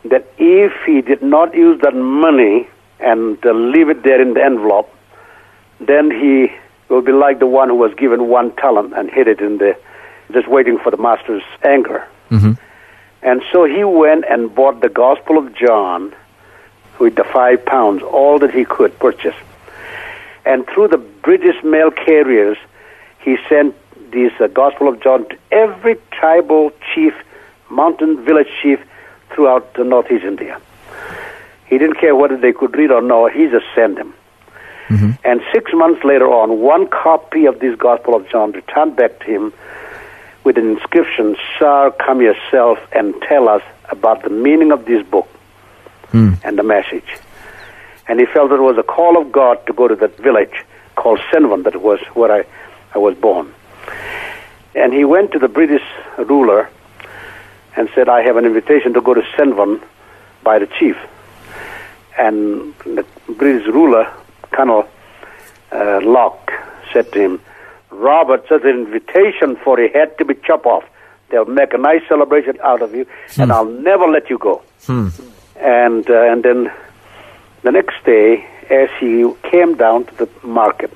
that 0.05 0.25
if 0.37 0.71
he 0.85 1.01
did 1.01 1.21
not 1.21 1.53
use 1.53 1.81
that 1.81 1.95
money 1.95 2.67
and 2.99 3.37
uh, 3.45 3.51
leave 3.51 3.89
it 3.89 4.03
there 4.03 4.21
in 4.21 4.33
the 4.33 4.43
envelope, 4.43 4.93
then 5.79 6.09
he 6.11 6.47
will 6.89 7.01
be 7.01 7.11
like 7.11 7.39
the 7.39 7.47
one 7.47 7.69
who 7.69 7.75
was 7.75 7.93
given 7.95 8.27
one 8.27 8.55
talent 8.55 8.93
and 8.97 9.09
hid 9.09 9.27
it 9.27 9.39
in 9.39 9.57
the, 9.57 9.77
just 10.31 10.47
waiting 10.47 10.77
for 10.79 10.89
the 10.91 10.97
master's 10.97 11.43
anger. 11.63 12.07
And 13.21 13.41
so 13.51 13.65
he 13.65 13.83
went 13.83 14.25
and 14.29 14.53
bought 14.53 14.81
the 14.81 14.89
Gospel 14.89 15.37
of 15.37 15.53
John 15.53 16.15
with 16.99 17.15
the 17.15 17.23
five 17.25 17.65
pounds, 17.65 18.01
all 18.03 18.39
that 18.39 18.53
he 18.53 18.65
could 18.65 18.97
purchase. 18.99 19.35
And 20.49 20.65
through 20.67 20.87
the 20.87 20.97
British 20.97 21.63
mail 21.63 21.91
carriers, 21.91 22.57
he 23.19 23.37
sent 23.47 23.75
this 24.11 24.31
uh, 24.39 24.47
Gospel 24.47 24.87
of 24.87 24.99
John 24.99 25.29
to 25.29 25.37
every 25.51 25.95
tribal 26.11 26.71
chief, 26.91 27.13
mountain 27.69 28.25
village 28.25 28.47
chief 28.61 28.79
throughout 29.29 29.75
the 29.75 29.83
northeast 29.83 30.25
India. 30.25 30.59
He 31.67 31.77
didn't 31.77 31.97
care 31.97 32.15
whether 32.15 32.35
they 32.35 32.51
could 32.51 32.75
read 32.75 32.89
or 32.89 33.03
not, 33.03 33.31
he 33.31 33.47
just 33.47 33.67
sent 33.75 33.97
them. 33.97 34.15
And 35.23 35.41
six 35.53 35.71
months 35.71 36.03
later 36.03 36.25
on, 36.25 36.61
one 36.61 36.87
copy 36.87 37.45
of 37.45 37.59
this 37.59 37.75
Gospel 37.77 38.15
of 38.15 38.27
John 38.27 38.51
returned 38.53 38.95
back 38.95 39.19
to 39.19 39.25
him 39.25 39.53
with 40.43 40.57
an 40.57 40.67
inscription, 40.67 41.35
Sir, 41.59 41.91
come 42.03 42.21
yourself 42.21 42.79
and 42.91 43.13
tell 43.21 43.47
us 43.47 43.61
about 43.89 44.23
the 44.23 44.31
meaning 44.31 44.71
of 44.71 44.85
this 44.85 45.05
book 45.05 45.29
and 46.43 46.57
the 46.57 46.63
message. 46.63 47.05
And 48.09 48.19
he 48.19 48.25
felt 48.25 48.51
it 48.51 48.59
was 48.59 48.77
a 48.77 48.83
call 48.83 49.21
of 49.21 49.31
God 49.31 49.65
to 49.67 49.73
go 49.73 49.87
to 49.87 49.95
that 49.95 50.17
village 50.17 50.65
called 50.95 51.19
Senvon, 51.31 51.63
that 51.63 51.81
was 51.81 51.99
where 52.15 52.31
I, 52.31 52.43
I 52.93 52.97
was 52.97 53.15
born. 53.15 53.53
And 54.75 54.91
he 54.91 55.05
went 55.05 55.31
to 55.31 55.39
the 55.39 55.47
British 55.47 55.83
ruler 56.17 56.69
and 57.77 57.87
said, 57.95 58.09
I 58.09 58.21
have 58.23 58.35
an 58.35 58.45
invitation 58.45 58.93
to 58.93 59.01
go 59.01 59.13
to 59.13 59.21
Senvon 59.37 59.81
by 60.43 60.59
the 60.59 60.67
chief. 60.67 60.97
And 62.17 62.75
the 62.79 63.05
British 63.27 63.67
ruler, 63.67 64.11
Colonel 64.51 64.89
uh, 65.71 66.01
Locke, 66.01 66.51
said 66.91 67.11
to 67.13 67.19
him, 67.21 67.41
Robert, 67.91 68.45
such 68.49 68.63
an 68.63 68.69
invitation 68.69 69.55
for 69.55 69.79
a 69.79 69.87
head 69.87 70.17
to 70.17 70.25
be 70.25 70.33
chopped 70.33 70.65
off. 70.65 70.83
They'll 71.29 71.45
make 71.45 71.73
a 71.73 71.77
nice 71.77 72.01
celebration 72.09 72.57
out 72.63 72.81
of 72.81 72.93
you, 72.95 73.05
and 73.37 73.51
I'll 73.51 73.65
never 73.65 74.07
let 74.07 74.29
you 74.31 74.39
go. 74.39 74.63
And 75.57 76.09
uh, 76.09 76.31
and 76.31 76.43
then 76.43 76.71
the 77.63 77.71
next 77.71 78.03
day, 78.05 78.45
as 78.69 78.89
he 78.99 79.31
came 79.43 79.75
down 79.75 80.05
to 80.05 80.15
the 80.15 80.29
market, 80.43 80.91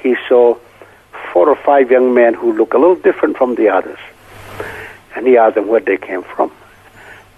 he 0.00 0.16
saw 0.28 0.56
four 1.32 1.48
or 1.48 1.56
five 1.56 1.90
young 1.90 2.14
men 2.14 2.34
who 2.34 2.52
looked 2.52 2.74
a 2.74 2.78
little 2.78 2.96
different 2.96 3.36
from 3.36 3.54
the 3.54 3.68
others. 3.68 3.98
And 5.14 5.26
he 5.26 5.36
asked 5.36 5.54
them 5.56 5.68
where 5.68 5.80
they 5.80 5.96
came 5.96 6.22
from. 6.22 6.50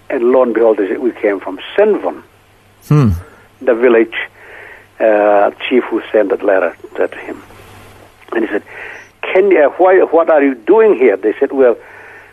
And 0.09 0.23
lo 0.31 0.43
and 0.43 0.53
behold, 0.53 0.77
they 0.77 0.87
said, 0.87 0.99
we 0.99 1.11
came 1.11 1.39
from 1.39 1.59
Senvon, 1.75 2.23
the 3.61 3.75
village 3.75 4.15
uh, 4.99 5.51
chief 5.67 5.83
who 5.85 6.01
sent 6.11 6.29
that 6.29 6.43
letter 6.43 6.75
to 6.95 7.07
him. 7.17 7.41
And 8.33 8.43
he 8.45 8.49
said, 8.51 8.63
Can 9.21 9.51
you, 9.51 9.69
why, 9.77 9.99
what 10.03 10.29
are 10.29 10.43
you 10.43 10.55
doing 10.55 10.95
here? 10.95 11.17
They 11.17 11.33
said, 11.39 11.51
Well, 11.51 11.75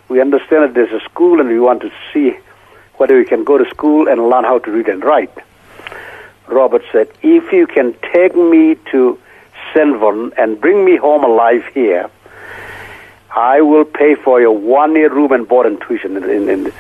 we 0.09 0.21
understand 0.21 0.65
that 0.65 0.75
there's 0.75 0.93
a 0.93 1.05
school 1.05 1.41
and 1.41 1.49
we 1.49 1.61
want 1.61 1.83
to 1.83 1.91
see 2.13 2.37
whether 2.97 3.17
we 3.17 3.25
can 3.25 3.45
go 3.45 3.59
to 3.59 3.69
school 3.71 4.09
and 4.09 4.29
learn 4.29 4.45
how 4.45 4.59
to 4.59 4.71
read 4.71 4.89
and 4.89 5.05
write. 5.05 5.33
Robert 6.49 6.83
said, 6.93 7.09
If 7.23 7.53
you 7.53 7.67
can 7.67 7.95
take 8.13 8.35
me 8.35 8.77
to 8.91 9.19
Senvon 9.73 10.33
and 10.37 10.61
bring 10.61 10.85
me 10.85 10.97
home 10.97 11.25
alive 11.25 11.65
here, 11.75 12.11
I 13.35 13.61
will 13.61 13.85
pay 13.85 14.15
for 14.15 14.41
your 14.41 14.57
one 14.57 14.95
year 14.97 15.13
room 15.13 15.33
and 15.33 15.47
board 15.47 15.67
and 15.67 15.81
tuition 15.81 16.17
in, 16.17 16.25
in, 16.25 16.49
in, 16.49 16.73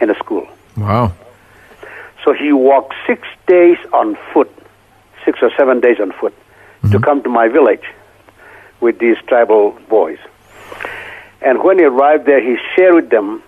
in 0.00 0.08
the 0.08 0.14
school. 0.14 0.46
Wow. 0.76 1.12
So 2.24 2.32
he 2.32 2.52
walked 2.52 2.94
six 3.06 3.26
days 3.46 3.78
on 3.92 4.16
foot, 4.32 4.50
six 5.24 5.40
or 5.42 5.50
seven 5.56 5.80
days 5.80 5.98
on 6.00 6.12
foot, 6.12 6.34
to 6.90 6.98
come 6.98 7.22
to 7.22 7.28
my 7.28 7.48
village 7.48 7.84
with 8.80 8.98
these 8.98 9.16
tribal 9.26 9.72
boys. 9.88 10.18
And 11.40 11.62
when 11.62 11.78
he 11.78 11.84
arrived 11.84 12.26
there, 12.26 12.40
he 12.40 12.56
shared 12.74 12.94
with 12.94 13.10
them 13.10 13.42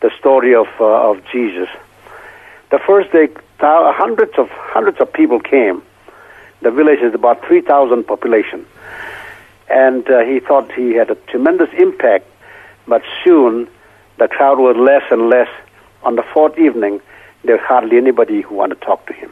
the 0.00 0.10
story 0.18 0.54
of 0.54 0.66
uh, 0.80 1.10
of 1.10 1.22
Jesus. 1.32 1.68
The 2.70 2.78
first 2.78 3.12
day, 3.12 3.28
hundreds 3.62 4.32
of 4.38 4.48
hundreds 4.50 5.00
of 5.00 5.12
people 5.12 5.40
came. 5.40 5.82
The 6.60 6.70
village 6.70 7.00
is 7.00 7.14
about 7.14 7.44
three 7.46 7.60
thousand 7.60 8.04
population, 8.04 8.66
and 9.68 10.08
uh, 10.08 10.20
he 10.20 10.40
thought 10.40 10.70
he 10.72 10.92
had 10.94 11.10
a 11.10 11.14
tremendous 11.14 11.70
impact. 11.76 12.26
But 12.86 13.02
soon, 13.24 13.68
the 14.18 14.28
crowd 14.28 14.58
was 14.58 14.76
less 14.76 15.02
and 15.10 15.28
less. 15.28 15.48
On 16.02 16.16
the 16.16 16.22
fourth 16.34 16.58
evening, 16.58 17.00
there 17.44 17.56
was 17.56 17.64
hardly 17.64 17.96
anybody 17.96 18.40
who 18.40 18.54
wanted 18.56 18.80
to 18.80 18.86
talk 18.86 19.06
to 19.06 19.12
him. 19.12 19.30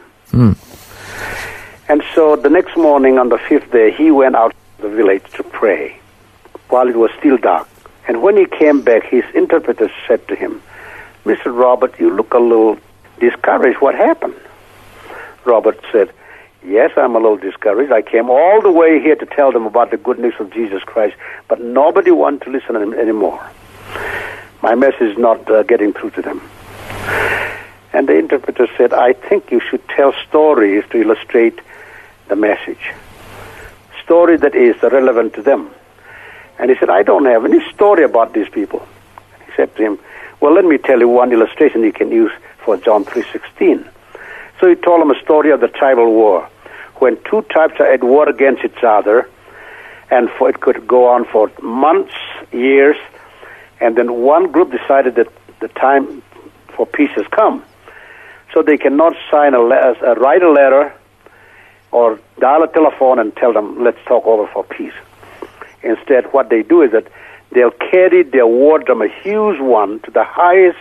And 1.89 2.05
so 2.15 2.37
the 2.37 2.49
next 2.51 2.77
morning, 2.77 3.19
on 3.19 3.31
the 3.31 3.39
fifth 3.39 3.73
day, 3.73 3.91
he 3.91 4.13
went 4.13 4.37
out 4.37 4.55
to 4.77 4.83
the 4.83 4.89
village 4.89 5.25
to 5.33 5.43
pray 5.43 5.99
while 6.69 6.87
it 6.87 6.95
was 6.97 7.11
still 7.19 7.37
dark. 7.37 7.69
And 8.07 8.23
when 8.23 8.37
he 8.37 8.47
came 8.47 8.81
back, 8.83 9.05
his 9.05 9.25
interpreter 9.35 9.91
said 10.07 10.27
to 10.29 10.37
him, 10.37 10.63
Mr. 11.25 11.47
Robert, 11.47 11.99
you 11.99 12.11
look 12.11 12.33
a 12.33 12.39
little 12.39 12.79
discouraged. 13.21 13.81
What 13.81 13.95
happened? 13.95 14.35
Robert 15.45 15.79
said, 15.93 16.13
Yes, 16.63 16.91
I'm 16.97 17.17
a 17.17 17.19
little 17.19 17.39
discouraged. 17.39 17.91
I 17.91 18.03
came 18.03 18.29
all 18.29 18.61
the 18.61 18.71
way 18.71 19.01
here 19.01 19.17
to 19.17 19.25
tell 19.25 19.51
them 19.51 19.65
about 19.65 19.91
the 19.91 19.97
good 19.97 20.19
news 20.19 20.35
of 20.39 20.53
Jesus 20.53 20.83
Christ, 20.83 21.17
but 21.49 21.61
nobody 21.61 22.11
wanted 22.11 22.43
to 22.43 22.51
listen 22.51 22.77
an- 22.77 22.93
anymore. 22.93 23.41
My 24.63 24.75
message 24.75 25.13
is 25.13 25.19
not 25.19 25.51
uh, 25.51 25.63
getting 25.63 25.95
through 25.95 26.11
to 26.11 26.23
them. 26.23 26.43
And 27.95 28.07
the 28.09 28.19
interpreter 28.19 28.69
said, 28.77 28.93
I 28.93 29.15
think 29.15 29.51
you 29.51 29.61
should 29.61 29.87
tell 29.89 30.13
stories 30.29 30.85
to 30.91 31.01
illustrate 31.01 31.59
the 32.29 32.37
message. 32.37 32.93
Story 34.05 34.37
that 34.37 34.55
is 34.55 34.81
relevant 34.83 35.35
to 35.35 35.43
them. 35.43 35.71
And 36.59 36.71
he 36.71 36.77
said, 36.77 36.91
I 36.91 37.03
don't 37.03 37.25
have 37.25 37.47
any 37.47 37.61
story 37.73 38.05
about 38.05 38.35
these 38.35 38.51
people. 38.51 38.87
He 39.47 39.53
said 39.57 39.75
to 39.77 39.83
him, 39.83 39.99
Well, 40.41 40.53
let 40.53 40.67
me 40.67 40.77
tell 40.77 41.01
you 41.01 41.09
one 41.09 41.33
illustration 41.33 41.83
you 41.83 41.93
can 41.93 42.13
use 42.13 42.33
for 42.65 42.77
John 42.77 43.05
3.16. 43.05 43.89
So 44.61 44.69
he 44.69 44.75
told 44.75 45.03
him 45.03 45.11
a 45.11 45.21
story 45.21 45.51
of 45.51 45.61
the 45.61 45.69
tribal 45.69 46.13
war. 46.13 46.49
When 46.97 47.17
two 47.25 47.43
tribes 47.51 47.75
are 47.81 47.91
at 47.91 48.05
war 48.05 48.29
against 48.29 48.65
each 48.65 48.85
other, 48.85 49.29
and 50.11 50.29
for, 50.31 50.51
it 50.51 50.61
could 50.61 50.87
go 50.87 51.07
on 51.07 51.25
for 51.25 51.51
months, 51.63 52.15
years, 52.53 52.97
and 53.81 53.97
then 53.97 54.13
one 54.23 54.51
group 54.51 54.71
decided 54.71 55.15
that 55.15 55.29
the 55.61 55.69
time 55.69 56.23
for 56.77 56.87
peace 56.87 57.11
has 57.17 57.27
come. 57.29 57.65
So 58.53 58.63
they 58.63 58.77
cannot 58.77 59.15
sign 59.31 59.55
a 59.55 59.61
le- 59.61 59.77
uh, 59.77 60.15
write 60.17 60.43
a 60.43 60.51
letter 60.51 60.93
or 61.93 62.19
dial 62.39 62.63
a 62.63 62.69
telephone 62.69 63.19
and 63.19 63.35
tell 63.37 63.53
them, 63.53 63.83
let's 63.83 63.99
talk 64.07 64.27
over 64.27 64.47
for 64.53 64.65
peace. 64.65 64.93
Instead, 65.83 66.33
what 66.33 66.51
they 66.51 66.63
do 66.63 66.83
is 66.83 66.93
that 66.93 67.07
they'll 67.53 67.71
carry 67.71 68.23
their 68.23 68.47
war 68.47 68.79
drum, 68.79 69.03
a 69.03 69.09
huge 69.09 69.61
one, 69.61 70.01
to 70.01 70.11
the 70.11 70.25
highest 70.25 70.79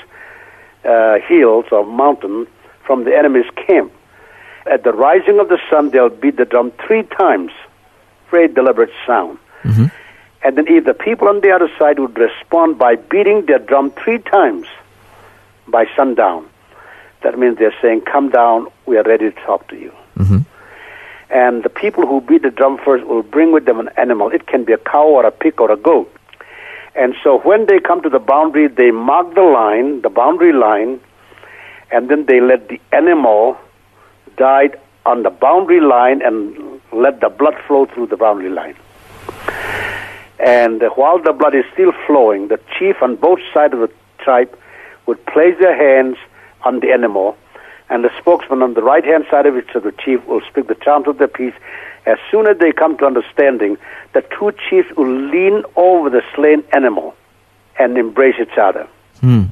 uh, 0.85 1.19
hills 1.27 1.65
or 1.71 1.85
mountain 1.85 2.47
from 2.85 3.03
the 3.03 3.15
enemy's 3.15 3.49
camp. 3.67 3.91
At 4.69 4.83
the 4.83 4.91
rising 4.93 5.39
of 5.39 5.49
the 5.49 5.59
sun, 5.69 5.89
they'll 5.89 6.09
beat 6.09 6.37
the 6.37 6.45
drum 6.45 6.71
three 6.85 7.03
times, 7.03 7.51
very 8.29 8.47
deliberate 8.47 8.91
sound. 9.07 9.39
And 10.43 10.57
then 10.57 10.67
if 10.67 10.85
the 10.85 10.93
people 10.93 11.27
on 11.27 11.41
the 11.41 11.51
other 11.51 11.69
side 11.77 11.99
would 11.99 12.17
respond 12.17 12.77
by 12.77 12.95
beating 12.95 13.45
their 13.45 13.59
drum 13.59 13.91
three 13.91 14.19
times 14.19 14.67
by 15.67 15.85
sundown, 15.95 16.47
that 17.23 17.37
means 17.37 17.57
they're 17.57 17.75
saying, 17.81 18.01
Come 18.01 18.29
down, 18.29 18.67
we 18.85 18.97
are 18.97 19.03
ready 19.03 19.31
to 19.31 19.35
talk 19.45 19.67
to 19.69 19.75
you. 19.75 19.91
And 21.29 21.63
the 21.63 21.69
people 21.69 22.07
who 22.07 22.21
beat 22.21 22.41
the 22.43 22.49
drum 22.51 22.77
first 22.83 23.05
will 23.05 23.21
bring 23.21 23.51
with 23.51 23.65
them 23.65 23.79
an 23.79 23.89
animal. 23.97 24.29
It 24.29 24.47
can 24.47 24.63
be 24.63 24.73
a 24.73 24.77
cow 24.77 25.05
or 25.07 25.25
a 25.25 25.31
pig 25.31 25.59
or 25.59 25.69
a 25.71 25.77
goat. 25.77 26.11
And 26.95 27.15
so 27.23 27.39
when 27.39 27.65
they 27.67 27.79
come 27.79 28.01
to 28.01 28.09
the 28.09 28.19
boundary, 28.19 28.67
they 28.67 28.91
mark 28.91 29.35
the 29.35 29.41
line, 29.41 30.01
the 30.01 30.09
boundary 30.09 30.53
line, 30.53 30.99
and 31.91 32.09
then 32.09 32.25
they 32.25 32.41
let 32.41 32.67
the 32.67 32.79
animal 32.91 33.57
die 34.37 34.69
on 35.05 35.23
the 35.23 35.29
boundary 35.29 35.81
line 35.81 36.21
and 36.21 36.81
let 36.91 37.21
the 37.21 37.29
blood 37.29 37.55
flow 37.67 37.85
through 37.85 38.07
the 38.07 38.17
boundary 38.17 38.49
line. 38.49 38.75
And 40.39 40.81
while 40.95 41.19
the 41.21 41.33
blood 41.33 41.53
is 41.53 41.65
still 41.73 41.91
flowing, 42.07 42.47
the 42.47 42.59
chief 42.77 43.01
on 43.01 43.15
both 43.15 43.39
sides 43.53 43.73
of 43.73 43.79
the 43.79 43.91
tribe 44.19 44.57
would 45.05 45.23
place 45.25 45.55
their 45.59 45.75
hands 45.75 46.17
on 46.63 46.79
the 46.79 46.91
animal, 46.91 47.37
and 47.89 48.03
the 48.03 48.11
spokesman 48.19 48.61
on 48.61 48.73
the 48.73 48.81
right 48.83 49.03
hand 49.03 49.25
side 49.29 49.45
of 49.45 49.57
each 49.57 49.73
of 49.75 49.83
the 49.83 49.91
chief 49.91 50.25
will 50.27 50.41
speak 50.41 50.67
the 50.67 50.75
terms 50.75 51.07
of 51.07 51.17
the 51.17 51.27
peace. 51.27 51.53
As 52.09 52.17
soon 52.31 52.47
as 52.47 52.57
they 52.57 52.71
come 52.71 52.97
to 52.97 53.05
understanding, 53.05 53.77
the 54.13 54.21
two 54.37 54.51
chiefs 54.67 54.89
will 54.97 55.13
lean 55.29 55.63
over 55.75 56.09
the 56.09 56.23
slain 56.33 56.63
animal 56.73 57.15
and 57.77 57.97
embrace 57.97 58.35
each 58.41 58.57
other. 58.57 58.87
Hmm. 59.21 59.43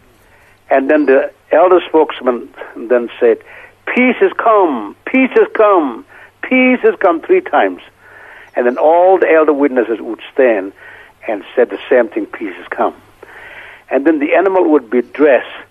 And 0.72 0.90
then 0.90 1.06
the 1.06 1.32
elder 1.52 1.80
spokesman 1.88 2.50
then 2.76 3.10
said, 3.20 3.38
Peace 3.86 4.16
has 4.20 4.34
come, 4.34 4.96
peace 5.06 5.30
has 5.36 5.48
come, 5.54 6.04
peace 6.42 6.80
has 6.82 6.96
come 7.00 7.22
three 7.22 7.42
times. 7.42 7.82
And 8.56 8.66
then 8.66 8.80
all 8.80 9.20
the 9.20 9.30
elder 9.32 9.54
witnesses 9.54 10.02
would 10.02 10.20
stand 10.34 10.74
and 11.28 11.44
said 11.56 11.70
the 11.70 11.80
same 11.88 12.10
thing, 12.10 12.26
peace 12.26 12.56
has 12.56 12.68
come. 12.70 12.96
And 13.92 14.06
then 14.06 14.18
the 14.18 14.34
animal 14.34 14.68
would 14.72 14.90
be 14.90 15.04
dressed 15.04 15.64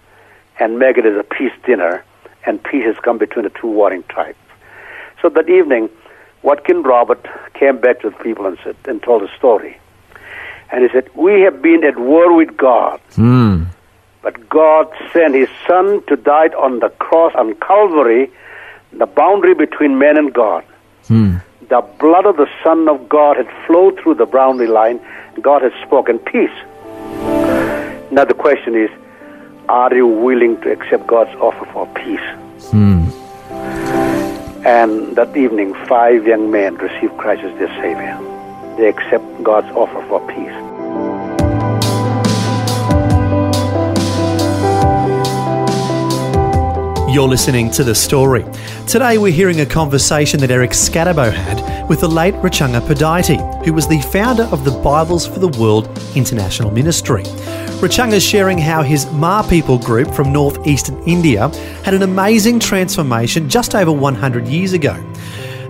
and 0.61 0.79
make 0.79 0.99
it 0.99 1.05
as 1.05 1.19
a 1.19 1.25
peace 1.25 1.53
dinner, 1.65 2.05
and 2.45 2.63
peace 2.63 2.85
has 2.85 2.97
come 3.03 3.19
between 3.19 3.45
the 3.45 3.51
two 3.51 3.67
warring 3.67 4.05
tribes. 4.05 4.39
So 5.21 5.29
that 5.31 5.49
evening, 5.49 5.91
Watkin 6.47 6.85
Robert 6.85 7.27
came 7.55 7.79
back 7.81 8.01
to 8.03 8.11
the 8.11 8.17
people 8.19 8.47
and 8.47 8.57
said 8.63 8.77
and 8.85 9.03
told 9.03 9.25
a 9.25 9.37
story. 9.37 9.77
And 10.71 10.85
he 10.85 10.89
said, 10.93 11.11
We 11.17 11.41
have 11.41 11.61
been 11.61 11.83
at 11.83 11.99
war 11.99 12.33
with 12.33 12.57
God. 12.57 13.01
Hmm. 13.17 13.65
But 14.23 14.49
God 14.49 14.87
sent 15.13 15.35
his 15.35 15.49
son 15.67 16.05
to 16.07 16.15
die 16.15 16.51
on 16.67 16.79
the 16.79 16.91
cross 17.01 17.33
on 17.35 17.55
Calvary, 17.57 18.31
the 18.93 19.07
boundary 19.07 19.55
between 19.55 19.99
man 19.99 20.17
and 20.17 20.33
God. 20.33 20.65
Hmm. 21.09 21.39
The 21.69 21.81
blood 21.99 22.27
of 22.27 22.37
the 22.37 22.49
Son 22.63 22.89
of 22.89 23.09
God 23.09 23.37
had 23.39 23.49
flowed 23.67 23.99
through 23.99 24.15
the 24.15 24.27
boundary 24.27 24.69
line. 24.69 25.01
God 25.43 25.63
had 25.63 25.73
spoken 25.85 26.21
peace. 26.21 26.57
Now 28.13 28.25
the 28.25 28.37
question 28.39 28.77
is, 28.77 28.91
are 29.69 29.93
you 29.93 30.07
willing 30.07 30.61
to 30.61 30.71
accept 30.71 31.09
God's 31.09 31.35
offer 31.41 31.67
for 31.73 31.89
peace? 31.95 32.29
Hmm. 32.71 32.96
And 34.67 35.15
that 35.15 35.37
evening, 35.37 35.75
five 35.87 36.27
young 36.27 36.51
men 36.51 36.75
received 36.75 37.17
Christ 37.19 37.45
as 37.45 37.57
their 37.57 37.69
Savior. 37.81 38.19
They 38.77 38.89
accept 38.89 39.25
God's 39.45 39.69
offer 39.77 40.05
for 40.09 40.19
peace. 40.27 40.51
You're 47.15 47.29
listening 47.29 47.71
to 47.71 47.85
The 47.85 47.95
Story. 47.95 48.45
Today 48.89 49.19
we're 49.19 49.33
hearing 49.33 49.61
a 49.61 49.67
conversation 49.67 50.41
that 50.41 50.51
Eric 50.51 50.73
Scatabo 50.73 51.33
had 51.33 51.89
with 51.89 52.01
the 52.01 52.09
late 52.09 52.35
Rochunga 52.35 52.81
Pudaite, 52.81 53.65
who 53.65 53.73
was 53.73 53.87
the 53.87 54.01
founder 54.01 54.49
of 54.51 54.65
the 54.65 54.73
Bibles 54.83 55.29
for 55.29 55.39
the 55.39 55.57
World 55.61 55.87
International 56.17 56.73
Ministry. 56.73 57.23
Rochunga's 57.83 58.25
sharing 58.25 58.57
how 58.57 58.83
his 58.83 59.05
Hmar 59.05 59.49
people 59.51 59.79
group 59.79 60.15
from 60.15 60.33
northeastern 60.33 60.99
India 61.03 61.49
had 61.85 61.93
an 61.93 62.03
amazing 62.03 62.59
transformation 62.59 63.51
just 63.51 63.75
over 63.75 63.93
100 63.93 64.49
years 64.49 64.73
ago. 64.73 64.95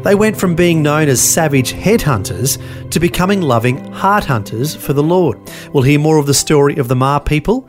They 0.04 0.14
went 0.14 0.36
from 0.36 0.54
being 0.54 0.82
known 0.82 1.08
as 1.08 1.20
savage 1.20 1.72
headhunters 1.72 2.62
to 2.92 3.00
becoming 3.00 3.42
loving 3.42 3.92
heart 3.92 4.24
hunters 4.24 4.72
for 4.72 4.92
the 4.92 5.02
Lord. 5.02 5.36
We'll 5.72 5.82
hear 5.82 5.98
more 5.98 6.18
of 6.18 6.26
the 6.26 6.32
story 6.32 6.76
of 6.76 6.86
the 6.86 6.94
Hmar 6.94 7.26
people 7.26 7.68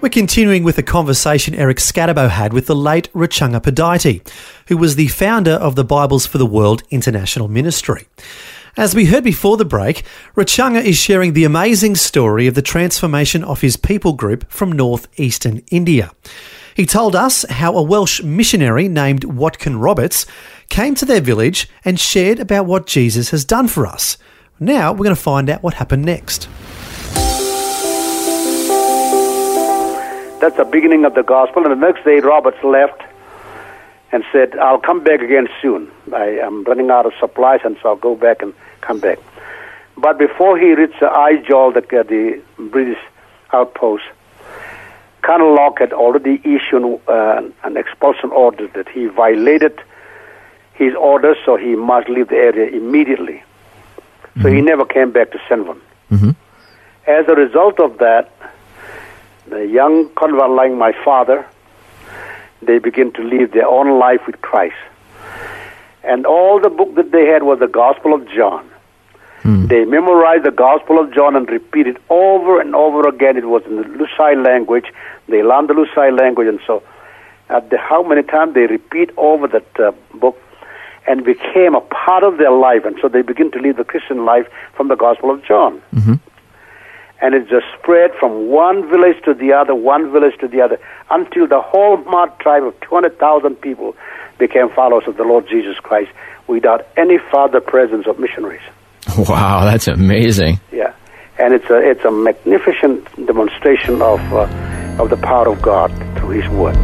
We're 0.00 0.08
continuing 0.08 0.64
with 0.64 0.78
a 0.78 0.82
conversation 0.82 1.54
Eric 1.54 1.76
Scatabo 1.76 2.30
had 2.30 2.54
with 2.54 2.66
the 2.66 2.74
late 2.74 3.12
Rochunga 3.12 3.60
Pudaite, 3.60 4.26
who 4.68 4.78
was 4.78 4.96
the 4.96 5.08
founder 5.08 5.50
of 5.50 5.76
the 5.76 5.84
Bibles 5.84 6.24
for 6.24 6.38
the 6.38 6.46
World 6.46 6.82
International 6.90 7.48
Ministry. 7.48 8.06
As 8.78 8.94
we 8.94 9.04
heard 9.04 9.22
before 9.22 9.58
the 9.58 9.66
break, 9.66 10.02
Rochunga 10.34 10.82
is 10.82 10.96
sharing 10.96 11.34
the 11.34 11.44
amazing 11.44 11.96
story 11.96 12.46
of 12.46 12.54
the 12.54 12.62
transformation 12.62 13.44
of 13.44 13.60
his 13.60 13.76
people 13.76 14.14
group 14.14 14.50
from 14.50 14.72
northeastern 14.72 15.58
India. 15.70 16.12
He 16.74 16.86
told 16.86 17.14
us 17.14 17.44
how 17.50 17.76
a 17.76 17.82
Welsh 17.82 18.22
missionary 18.22 18.88
named 18.88 19.24
Watkin 19.24 19.78
Roberts 19.78 20.24
came 20.70 20.94
to 20.94 21.04
their 21.04 21.20
village 21.20 21.68
and 21.84 22.00
shared 22.00 22.40
about 22.40 22.64
what 22.64 22.86
Jesus 22.86 23.30
has 23.32 23.44
done 23.44 23.68
for 23.68 23.86
us. 23.86 24.16
Now 24.58 24.92
we're 24.92 25.04
going 25.04 25.14
to 25.14 25.20
find 25.20 25.50
out 25.50 25.62
what 25.62 25.74
happened 25.74 26.06
next. 26.06 26.48
That's 30.40 30.56
the 30.56 30.64
beginning 30.64 31.04
of 31.04 31.14
the 31.14 31.22
gospel. 31.22 31.64
And 31.64 31.70
the 31.70 31.86
next 31.86 32.04
day, 32.04 32.20
Roberts 32.20 32.62
left 32.64 33.02
and 34.10 34.24
said, 34.32 34.58
I'll 34.58 34.80
come 34.80 35.04
back 35.04 35.20
again 35.20 35.48
soon. 35.60 35.90
I 36.12 36.38
am 36.38 36.64
running 36.64 36.90
out 36.90 37.06
of 37.06 37.12
supplies, 37.20 37.60
and 37.64 37.76
so 37.82 37.90
I'll 37.90 37.96
go 37.96 38.16
back 38.16 38.42
and 38.42 38.54
come 38.80 39.00
back. 39.00 39.18
But 39.96 40.18
before 40.18 40.58
he 40.58 40.72
reached 40.72 40.98
the 41.00 41.06
Aizawl, 41.06 41.74
the, 41.74 42.00
uh, 42.00 42.02
the 42.02 42.40
British 42.70 42.98
outpost, 43.52 44.04
Colonel 45.22 45.54
Locke 45.54 45.78
had 45.80 45.92
already 45.92 46.40
issued 46.42 47.00
uh, 47.06 47.42
an 47.64 47.76
expulsion 47.76 48.30
order 48.30 48.66
that 48.68 48.88
he 48.88 49.06
violated 49.06 49.78
his 50.72 50.94
orders, 50.94 51.36
so 51.44 51.56
he 51.56 51.76
must 51.76 52.08
leave 52.08 52.28
the 52.28 52.36
area 52.36 52.70
immediately. 52.74 53.42
So 54.40 54.48
he 54.48 54.62
never 54.62 54.86
came 54.86 55.12
back 55.12 55.32
to 55.32 55.38
Senvon. 55.48 55.78
As 57.06 57.26
a 57.28 57.34
result 57.34 57.78
of 57.78 57.98
that, 57.98 58.32
the 59.50 59.66
young 59.66 60.08
convert 60.16 60.50
like 60.50 60.72
my 60.72 60.92
father, 61.04 61.46
they 62.62 62.78
begin 62.78 63.12
to 63.12 63.22
live 63.22 63.52
their 63.52 63.66
own 63.66 63.98
life 63.98 64.20
with 64.26 64.40
Christ. 64.40 64.76
And 66.02 66.24
all 66.24 66.60
the 66.60 66.70
book 66.70 66.94
that 66.94 67.10
they 67.10 67.26
had 67.26 67.42
was 67.42 67.58
the 67.58 67.66
Gospel 67.66 68.14
of 68.14 68.28
John. 68.28 68.68
They 69.68 69.84
memorized 69.84 70.44
the 70.44 70.50
Gospel 70.50 70.98
of 70.98 71.12
John 71.14 71.34
and 71.34 71.48
repeated 71.48 71.98
over 72.10 72.60
and 72.60 72.74
over 72.74 73.08
again. 73.08 73.36
It 73.36 73.46
was 73.46 73.62
in 73.64 73.76
the 73.76 73.84
Lushai 73.84 74.42
language. 74.44 74.86
They 75.28 75.42
learned 75.42 75.68
the 75.68 75.74
Lushai 75.74 76.16
language, 76.16 76.48
and 76.48 76.60
so 76.66 76.82
at 77.48 77.70
the, 77.70 77.78
how 77.78 78.02
many 78.02 78.22
times 78.22 78.54
they 78.54 78.66
repeat 78.66 79.10
over 79.16 79.48
that 79.48 79.80
uh, 79.80 79.92
book 80.14 80.36
and 81.06 81.24
became 81.24 81.74
a 81.74 81.80
part 81.80 82.22
of 82.22 82.36
their 82.36 82.52
life. 82.52 82.84
And 82.84 82.96
so 83.00 83.08
they 83.08 83.22
begin 83.22 83.50
to 83.52 83.58
live 83.58 83.76
the 83.76 83.84
Christian 83.84 84.24
life 84.24 84.46
from 84.74 84.88
the 84.88 84.96
Gospel 84.96 85.30
of 85.30 85.42
John 85.44 85.80
and 87.22 87.34
it 87.34 87.48
just 87.48 87.66
spread 87.78 88.12
from 88.18 88.48
one 88.48 88.88
village 88.88 89.22
to 89.24 89.34
the 89.34 89.52
other, 89.52 89.74
one 89.74 90.10
village 90.10 90.34
to 90.40 90.48
the 90.48 90.60
other, 90.60 90.78
until 91.10 91.46
the 91.46 91.60
whole 91.60 91.98
Hmar 91.98 92.38
tribe 92.38 92.64
of 92.64 92.78
200,000 92.80 93.56
people 93.56 93.94
became 94.38 94.70
followers 94.70 95.04
of 95.06 95.16
the 95.16 95.24
Lord 95.24 95.46
Jesus 95.48 95.78
Christ 95.78 96.10
without 96.46 96.86
any 96.96 97.18
further 97.30 97.60
presence 97.60 98.06
of 98.06 98.18
missionaries. 98.18 98.62
Wow, 99.18 99.64
that's 99.64 99.88
amazing. 99.88 100.60
Yeah, 100.70 100.94
and 101.38 101.52
it's 101.52 101.68
a 101.68 101.78
it's 101.78 102.04
a 102.04 102.10
magnificent 102.10 103.04
demonstration 103.26 104.00
of 104.02 104.20
uh, 104.32 104.46
of 105.00 105.10
the 105.10 105.16
power 105.16 105.48
of 105.48 105.60
God 105.62 105.90
through 106.16 106.40
His 106.40 106.48
Word. 106.50 106.76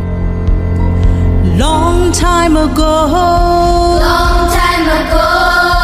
Long 1.56 2.10
time 2.12 2.56
ago, 2.56 3.06
Long 4.00 4.50
time 4.50 4.86
ago, 5.06 5.75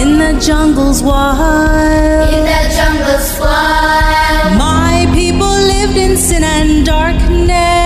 In 0.00 0.18
the 0.18 0.32
jungles 0.40 1.02
wild. 1.02 2.34
In 2.34 2.44
the 2.44 2.62
jungles 2.76 3.38
wild. 3.40 4.58
My 4.58 5.06
people 5.14 5.54
lived 5.72 5.96
in 5.96 6.16
sin 6.16 6.44
and 6.44 6.84
darkness. 6.84 7.04
Darkness. 7.24 7.83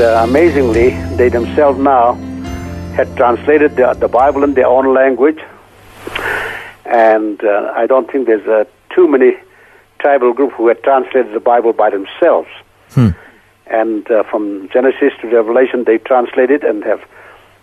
Uh, 0.00 0.24
amazingly, 0.28 0.90
they 1.16 1.28
themselves 1.28 1.78
now 1.78 2.14
had 2.94 3.14
translated 3.16 3.76
the, 3.76 3.94
the 3.94 4.08
Bible 4.08 4.42
in 4.42 4.54
their 4.54 4.66
own 4.66 4.94
language. 4.94 5.38
And 6.84 7.42
uh, 7.44 7.72
I 7.76 7.86
don't 7.86 8.10
think 8.10 8.26
there's 8.26 8.46
uh, 8.48 8.64
too 8.94 9.06
many 9.06 9.32
tribal 10.00 10.32
groups 10.32 10.54
who 10.56 10.68
had 10.68 10.82
translated 10.82 11.32
the 11.32 11.40
Bible 11.40 11.72
by 11.72 11.90
themselves. 11.90 12.48
And 13.70 14.10
uh, 14.10 14.24
from 14.24 14.68
Genesis 14.72 15.12
to 15.20 15.28
Revelation, 15.28 15.84
they 15.84 15.98
translated 15.98 16.64
and 16.64 16.82
have 16.82 17.04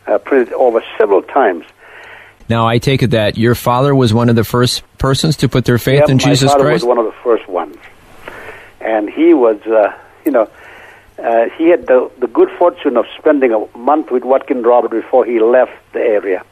uh, 0.08 0.17
printed 0.19 0.54
over 0.54 0.82
several 0.97 1.21
times. 1.21 1.65
Now, 2.50 2.65
I 2.65 2.78
take 2.78 3.04
it 3.04 3.12
that 3.12 3.38
your 3.38 3.56
father 3.56 3.93
was 3.93 4.13
one 4.13 4.30
of 4.30 4.38
the 4.38 4.45
first 4.45 4.84
persons 4.97 5.36
to 5.38 5.50
put 5.50 5.65
their 5.65 5.78
faith 5.78 6.10
in 6.10 6.15
my 6.15 6.23
Jesus 6.23 6.50
father 6.50 6.71
was 6.71 6.86
one 6.86 6.97
of 6.97 7.04
the 7.04 7.15
first 7.23 7.45
ones, 7.50 7.76
and 8.80 9.10
he 9.10 9.34
was, 9.34 9.60
uh, 9.67 9.91
you 10.23 10.32
know, 10.32 10.50
uh, 11.23 11.49
he 11.58 11.69
had 11.69 11.88
the 11.88 12.10
the 12.19 12.27
good 12.27 12.49
fortune 12.58 12.97
of 12.97 13.06
spending 13.17 13.51
a 13.53 13.77
month 13.77 14.12
with 14.12 14.23
Watkin 14.23 14.63
Robert 14.63 14.91
before 14.91 15.25
he 15.25 15.39
left 15.39 15.73
the 15.93 15.99
area, 15.99 16.43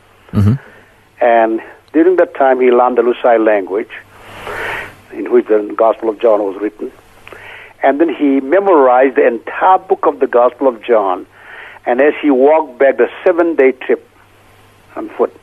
and 1.22 1.62
during 1.94 2.16
that 2.18 2.36
time 2.36 2.60
he 2.60 2.72
learned 2.72 2.98
the 2.98 3.02
Lushai 3.02 3.44
language, 3.44 3.92
in 5.12 5.32
which 5.32 5.48
the 5.48 5.74
Gospel 5.78 6.10
of 6.10 6.20
John 6.20 6.44
was 6.44 6.60
written, 6.62 6.92
and 7.84 8.00
then 8.00 8.10
he 8.14 8.40
memorized 8.42 9.16
the 9.16 9.28
entire 9.28 9.80
book 9.80 10.06
of 10.06 10.20
the 10.20 10.28
Gospel 10.28 10.68
of 10.68 10.82
John, 10.82 11.26
and 11.86 12.02
as 12.02 12.14
he 12.22 12.32
walked 12.32 12.80
back 12.80 12.98
the 12.98 13.10
seven 13.24 13.56
day 13.56 13.72
trip 13.72 14.08
on 14.96 15.10
foot 15.10 15.34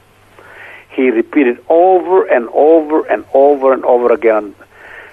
he 0.95 1.11
repeated 1.11 1.59
over 1.69 2.25
and 2.25 2.49
over 2.53 3.07
and 3.07 3.25
over 3.33 3.73
and 3.73 3.85
over 3.85 4.13
again. 4.13 4.55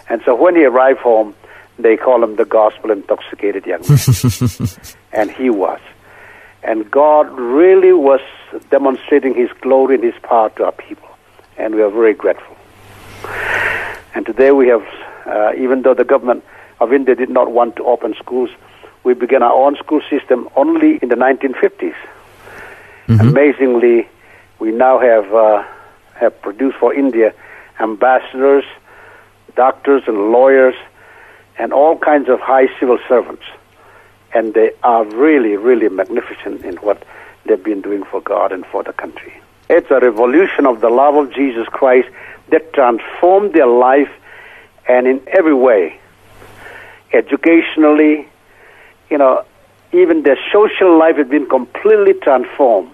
And 0.10 0.22
so 0.26 0.36
when 0.36 0.56
he 0.56 0.66
arrived 0.66 1.00
home, 1.00 1.36
they 1.84 1.98
call 1.98 2.24
him 2.24 2.36
the 2.36 2.46
gospel 2.46 2.92
intoxicated 2.92 3.66
young 3.66 3.82
man. 3.88 4.70
and 5.12 5.32
he 5.32 5.50
was. 5.50 5.80
And 6.64 6.90
God 6.92 7.32
really 7.32 7.94
was 7.94 8.20
demonstrating 8.70 9.34
his 9.34 9.50
glory 9.62 9.96
and 9.96 10.04
his 10.04 10.16
power 10.24 10.50
to 10.52 10.66
our 10.66 10.72
people. 10.72 11.08
And 11.58 11.76
we 11.76 11.82
are 11.82 11.90
very 11.90 12.14
grateful. 12.14 12.56
And 14.16 14.26
today 14.26 14.52
we 14.52 14.68
have, 14.68 14.86
uh, 15.26 15.52
even 15.58 15.84
though 15.84 15.94
the 15.94 16.04
government 16.04 16.44
of 16.80 16.94
India 16.94 17.16
did 17.16 17.30
not 17.30 17.52
want 17.52 17.76
to 17.78 17.86
open 17.86 18.14
schools, 18.16 18.50
we 19.04 19.14
began 19.14 19.44
our 19.44 19.54
own 19.54 19.76
school 19.78 20.02
system 20.10 20.50
only 20.56 21.00
in 21.02 21.10
the 21.10 21.16
1950s. 21.16 21.96
Amazingly, 23.08 24.08
we 24.60 24.72
now 24.72 25.00
have 25.00 25.34
uh, 25.34 25.64
have 26.14 26.40
produced 26.42 26.78
for 26.78 26.94
India 26.94 27.34
ambassadors, 27.80 28.66
doctors, 29.56 30.04
and 30.06 30.32
lawyers, 30.32 30.76
and 31.60 31.74
all 31.74 31.98
kinds 31.98 32.30
of 32.30 32.40
high 32.40 32.68
civil 32.80 32.98
servants, 33.08 33.44
and 34.34 34.54
they 34.54 34.72
are 34.82 35.04
really, 35.06 35.56
really 35.58 35.90
magnificent 35.90 36.64
in 36.64 36.76
what 36.78 37.04
they've 37.46 37.64
been 37.64 37.82
doing 37.82 38.04
for 38.04 38.22
God 38.22 38.52
and 38.52 38.66
for 38.66 38.84
the 38.84 38.94
country. 38.94 39.34
It's 39.70 39.92
a 39.92 40.00
revolution 40.00 40.66
of 40.66 40.82
the 40.82 40.90
love 40.90 41.16
of 41.16 41.34
Jesus 41.34 41.68
Christ 41.68 42.08
that 42.50 42.74
transformed 42.74 43.54
their 43.54 43.68
life, 43.68 44.10
and 44.88 45.06
in 45.06 45.22
every 45.28 45.54
way, 45.54 46.00
educationally, 47.14 48.28
you 49.10 49.18
know, 49.18 49.44
even 49.92 50.24
their 50.24 50.38
social 50.52 50.98
life 50.98 51.18
has 51.18 51.28
been 51.28 51.48
completely 51.48 52.14
transformed. 52.14 52.92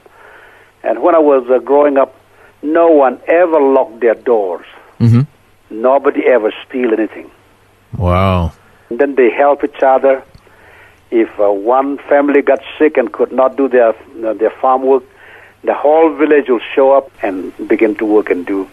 And 0.84 1.01
when 1.01 1.15
I 1.15 1.19
was 1.19 1.49
uh, 1.49 1.60
growing 1.60 1.97
up, 1.97 2.15
no 2.62 2.88
one 2.89 3.19
ever 3.28 3.60
locked 3.60 3.99
their 3.99 4.15
doors. 4.15 4.65
hmm 4.97 5.21
Nobody 5.69 6.25
ever 6.25 6.54
steal 6.67 6.93
anything. 6.93 7.30
Wow. 7.97 8.51
And 8.89 8.99
then 8.99 9.15
they 9.15 9.29
help 9.31 9.63
each 9.63 9.81
other. 9.81 10.23
If 11.12 11.29
uh, 11.39 11.51
one 11.51 11.97
family 12.10 12.41
got 12.41 12.60
sick 12.77 12.97
and 12.97 13.12
could 13.12 13.31
not 13.31 13.55
do 13.55 13.67
their 13.67 13.89
uh, 14.25 14.34
their 14.34 14.49
farm 14.49 14.84
work, 14.84 15.03
the 15.63 15.73
whole 15.73 16.13
village 16.15 16.49
will 16.49 16.60
show 16.73 16.91
up 16.91 17.12
and 17.21 17.53
begin 17.67 17.95
to 17.95 18.05
work 18.05 18.29
and 18.29 18.45
do 18.45 18.65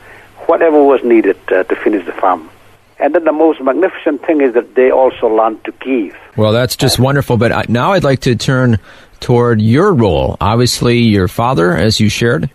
whatever 0.47 0.83
was 0.83 1.03
needed 1.05 1.37
uh, 1.53 1.63
to 1.65 1.77
finish 1.77 2.05
the 2.07 2.13
farm. 2.13 2.51
And 2.99 3.15
then 3.15 3.25
the 3.25 3.33
most 3.33 3.61
magnificent 3.61 4.25
thing 4.25 4.41
is 4.41 4.55
that 4.55 4.75
they 4.75 4.91
also 4.91 5.27
learn 5.27 5.61
to 5.63 5.73
give. 5.81 6.17
Well, 6.37 6.53
that's 6.53 6.77
just 6.77 6.99
wonderful. 6.99 7.37
But 7.37 7.53
I, 7.53 7.65
now 7.69 7.93
I'd 7.93 8.05
like 8.05 8.21
to 8.21 8.35
turn 8.37 8.79
toward 9.21 9.61
your 9.61 9.93
role. 9.93 10.37
Obviously, 10.41 10.99
your 10.99 11.29
father, 11.29 11.77
as 11.77 12.01
you 12.01 12.09
shared, 12.09 12.51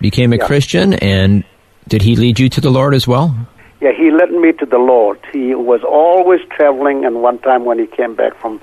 became 0.00 0.32
a 0.32 0.36
Yeah. 0.36 0.46
Christian, 0.46 0.94
and 0.94 1.44
did 1.88 2.02
he 2.02 2.16
lead 2.16 2.38
you 2.38 2.48
to 2.50 2.60
the 2.60 2.70
Lord 2.70 2.94
as 2.94 3.06
well? 3.06 3.34
Yeah, 3.82 3.90
he 3.90 4.12
led 4.12 4.30
me 4.30 4.52
to 4.52 4.64
the 4.64 4.78
Lord. 4.78 5.18
He 5.32 5.56
was 5.56 5.82
always 5.82 6.40
traveling, 6.48 7.04
and 7.04 7.20
one 7.20 7.40
time 7.40 7.64
when 7.64 7.80
he 7.80 7.86
came 7.88 8.14
back 8.14 8.36
from 8.36 8.60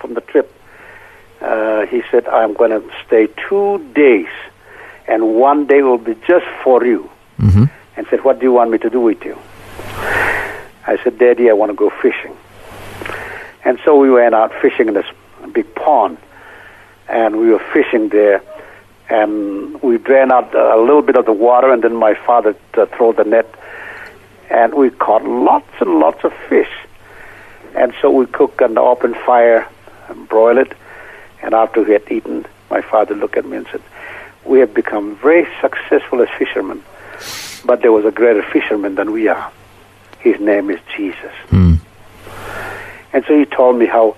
from 0.00 0.14
the 0.14 0.20
trip, 0.20 0.52
uh, 1.40 1.86
he 1.86 2.02
said, 2.10 2.26
"I'm 2.26 2.52
going 2.52 2.72
to 2.72 2.82
stay 3.06 3.28
two 3.48 3.78
days, 3.94 4.32
and 5.06 5.36
one 5.36 5.66
day 5.66 5.82
will 5.82 5.98
be 5.98 6.16
just 6.26 6.46
for 6.64 6.84
you." 6.84 7.08
Mm-hmm. 7.38 7.66
And 7.96 8.06
said, 8.10 8.24
"What 8.24 8.40
do 8.40 8.44
you 8.44 8.52
want 8.52 8.72
me 8.72 8.78
to 8.78 8.90
do 8.90 9.00
with 9.00 9.24
you?" 9.24 9.38
I 10.92 10.98
said, 11.04 11.16
"Daddy, 11.16 11.48
I 11.48 11.52
want 11.52 11.70
to 11.70 11.76
go 11.76 11.90
fishing." 12.02 12.36
And 13.64 13.78
so 13.84 13.96
we 13.96 14.10
went 14.10 14.34
out 14.34 14.52
fishing 14.60 14.88
in 14.88 14.94
this 14.94 15.06
big 15.52 15.72
pond, 15.76 16.18
and 17.08 17.36
we 17.36 17.50
were 17.50 17.64
fishing 17.72 18.08
there. 18.08 18.42
And 19.08 19.80
we 19.80 19.98
drained 19.98 20.32
out 20.32 20.52
a 20.56 20.76
little 20.76 21.02
bit 21.02 21.14
of 21.14 21.24
the 21.24 21.32
water, 21.32 21.72
and 21.72 21.84
then 21.84 21.94
my 21.94 22.14
father 22.14 22.56
uh, 22.74 22.86
threw 22.86 23.12
the 23.12 23.22
net 23.22 23.48
and 24.50 24.74
we 24.74 24.90
caught 24.90 25.24
lots 25.24 25.70
and 25.80 25.98
lots 25.98 26.24
of 26.24 26.32
fish. 26.48 26.70
And 27.74 27.92
so 28.00 28.10
we 28.10 28.26
cooked 28.26 28.62
on 28.62 28.74
the 28.74 28.80
open 28.80 29.14
fire 29.14 29.68
and 30.08 30.28
broiled 30.28 30.58
it. 30.58 30.72
And 31.42 31.54
after 31.54 31.82
we 31.82 31.92
had 31.92 32.10
eaten, 32.10 32.46
my 32.70 32.80
father 32.80 33.14
looked 33.14 33.36
at 33.36 33.44
me 33.44 33.58
and 33.58 33.66
said, 33.70 33.82
We 34.44 34.60
have 34.60 34.72
become 34.74 35.16
very 35.16 35.46
successful 35.60 36.22
as 36.22 36.28
fishermen, 36.38 36.82
but 37.64 37.82
there 37.82 37.92
was 37.92 38.04
a 38.04 38.10
greater 38.10 38.42
fisherman 38.42 38.94
than 38.94 39.12
we 39.12 39.28
are. 39.28 39.52
His 40.20 40.40
name 40.40 40.70
is 40.70 40.80
Jesus. 40.96 41.32
Mm. 41.50 41.80
And 43.12 43.24
so 43.26 43.38
he 43.38 43.44
told 43.44 43.78
me 43.78 43.86
how 43.86 44.16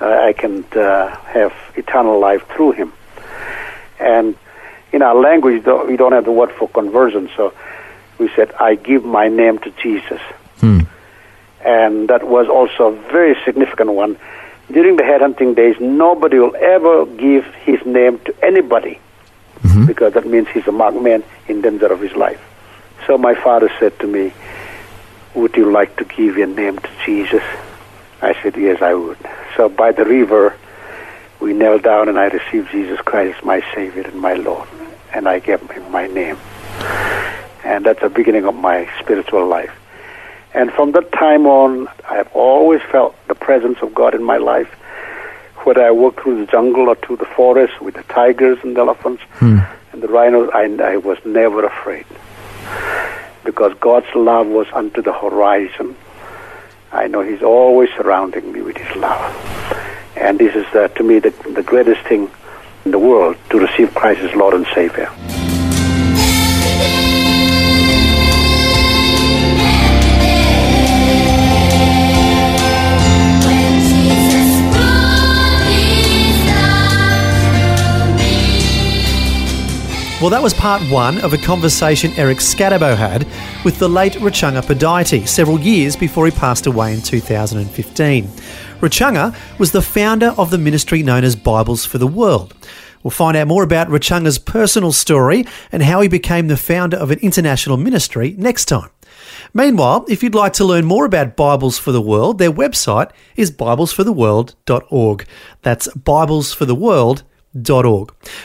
uh, 0.00 0.06
I 0.06 0.32
can 0.32 0.64
uh, 0.72 1.16
have 1.16 1.52
eternal 1.76 2.18
life 2.18 2.46
through 2.48 2.72
him. 2.72 2.92
And 3.98 4.36
in 4.92 5.02
our 5.02 5.14
language, 5.14 5.64
we 5.88 5.96
don't 5.96 6.12
have 6.12 6.24
the 6.24 6.32
word 6.32 6.52
for 6.52 6.68
conversion, 6.68 7.28
so 7.36 7.52
we 8.18 8.30
said, 8.36 8.52
I 8.52 8.74
give 8.74 9.04
my 9.04 9.28
name 9.28 9.58
to 9.58 9.70
Jesus. 9.82 10.20
Hmm. 10.58 10.80
And 11.64 12.08
that 12.08 12.26
was 12.26 12.48
also 12.48 12.88
a 12.88 12.96
very 13.10 13.36
significant 13.44 13.92
one. 13.92 14.18
During 14.70 14.96
the 14.96 15.02
headhunting 15.02 15.56
days, 15.56 15.76
nobody 15.80 16.38
will 16.38 16.56
ever 16.56 17.06
give 17.06 17.44
his 17.66 17.84
name 17.84 18.18
to 18.20 18.34
anybody 18.44 18.98
because 19.86 20.14
that 20.14 20.26
means 20.26 20.48
he's 20.48 20.66
a 20.66 20.72
marked 20.72 21.00
man 21.00 21.22
in 21.48 21.60
danger 21.60 21.86
of 21.86 22.00
his 22.00 22.12
life. 22.12 22.40
So 23.06 23.18
my 23.18 23.34
father 23.34 23.70
said 23.78 23.98
to 24.00 24.06
me, 24.06 24.32
Would 25.34 25.56
you 25.56 25.70
like 25.70 25.96
to 25.96 26.04
give 26.04 26.36
your 26.36 26.46
name 26.46 26.78
to 26.78 26.90
Jesus? 27.04 27.42
I 28.22 28.34
said, 28.42 28.56
Yes, 28.56 28.82
I 28.82 28.94
would. 28.94 29.18
So 29.56 29.68
by 29.68 29.92
the 29.92 30.04
river, 30.04 30.56
we 31.40 31.52
knelt 31.52 31.82
down 31.82 32.08
and 32.08 32.18
I 32.18 32.26
received 32.26 32.70
Jesus 32.70 33.00
Christ 33.00 33.38
as 33.38 33.44
my 33.44 33.62
Savior 33.74 34.02
and 34.02 34.20
my 34.20 34.34
Lord. 34.34 34.68
And 35.12 35.28
I 35.28 35.38
gave 35.38 35.60
him 35.70 35.90
my 35.90 36.06
name. 36.06 36.38
And 37.64 37.84
that's 37.86 38.00
the 38.00 38.08
beginning 38.10 38.44
of 38.44 38.54
my 38.54 38.88
spiritual 39.00 39.46
life. 39.46 39.72
And 40.52 40.70
from 40.72 40.92
that 40.92 41.10
time 41.12 41.46
on, 41.46 41.88
I 42.08 42.14
have 42.16 42.30
always 42.32 42.80
felt 42.92 43.16
the 43.26 43.34
presence 43.34 43.78
of 43.82 43.94
God 43.94 44.14
in 44.14 44.22
my 44.22 44.36
life. 44.36 44.68
whether 45.64 45.82
I 45.82 45.90
walk 45.92 46.20
through 46.22 46.44
the 46.44 46.52
jungle 46.52 46.88
or 46.90 46.94
through 46.94 47.16
the 47.16 47.24
forest 47.24 47.80
with 47.80 47.94
the 47.94 48.02
tigers 48.04 48.58
and 48.62 48.76
elephants 48.76 49.22
Hmm. 49.40 49.60
and 49.92 50.02
the 50.02 50.08
rhinos, 50.08 50.50
I, 50.52 50.64
I 50.92 50.96
was 50.98 51.16
never 51.24 51.64
afraid 51.64 52.04
because 53.44 53.72
God's 53.80 54.12
love 54.14 54.46
was 54.46 54.66
unto 54.74 55.00
the 55.00 55.12
horizon. 55.14 55.96
I 56.92 57.06
know 57.08 57.22
He's 57.22 57.42
always 57.42 57.88
surrounding 57.96 58.52
me 58.52 58.60
with 58.60 58.76
His 58.76 58.94
love. 58.96 59.24
And 60.16 60.38
this 60.38 60.54
is, 60.54 60.66
uh, 60.74 60.88
to 60.88 61.02
me, 61.02 61.18
the, 61.18 61.30
the 61.54 61.62
greatest 61.62 62.02
thing 62.02 62.30
in 62.84 62.90
the 62.90 62.98
world 62.98 63.36
to 63.50 63.58
receive 63.58 63.94
Christ 63.94 64.20
as 64.20 64.34
Lord 64.36 64.52
and 64.54 64.66
Savior. 64.74 65.08
Well, 80.24 80.30
that 80.30 80.42
was 80.42 80.54
part 80.54 80.80
one 80.90 81.18
of 81.18 81.34
a 81.34 81.36
conversation 81.36 82.10
Eric 82.16 82.38
Scadabo 82.38 82.96
had 82.96 83.26
with 83.62 83.78
the 83.78 83.90
late 83.90 84.14
Rochunga 84.14 84.62
Pudaite 84.62 85.28
several 85.28 85.60
years 85.60 85.96
before 85.96 86.24
he 86.24 86.30
passed 86.30 86.64
away 86.64 86.94
in 86.94 87.02
2015. 87.02 88.24
Rochunga 88.80 89.36
was 89.58 89.72
the 89.72 89.82
founder 89.82 90.28
of 90.38 90.50
the 90.50 90.56
ministry 90.56 91.02
known 91.02 91.24
as 91.24 91.36
Bibles 91.36 91.84
for 91.84 91.98
the 91.98 92.06
World. 92.06 92.54
We'll 93.02 93.10
find 93.10 93.36
out 93.36 93.48
more 93.48 93.62
about 93.62 93.88
Rochunga's 93.88 94.38
personal 94.38 94.92
story 94.92 95.44
and 95.70 95.82
how 95.82 96.00
he 96.00 96.08
became 96.08 96.48
the 96.48 96.56
founder 96.56 96.96
of 96.96 97.10
an 97.10 97.18
international 97.18 97.76
ministry 97.76 98.34
next 98.38 98.64
time. 98.64 98.88
Meanwhile, 99.52 100.06
if 100.08 100.22
you'd 100.22 100.34
like 100.34 100.54
to 100.54 100.64
learn 100.64 100.86
more 100.86 101.04
about 101.04 101.36
Bibles 101.36 101.76
for 101.76 101.92
the 101.92 102.00
World, 102.00 102.38
their 102.38 102.50
website 102.50 103.10
is 103.36 103.50
biblesfortheworld.org. 103.50 105.26
That's 105.60 105.88
biblesfortheworld.org. 105.88 107.22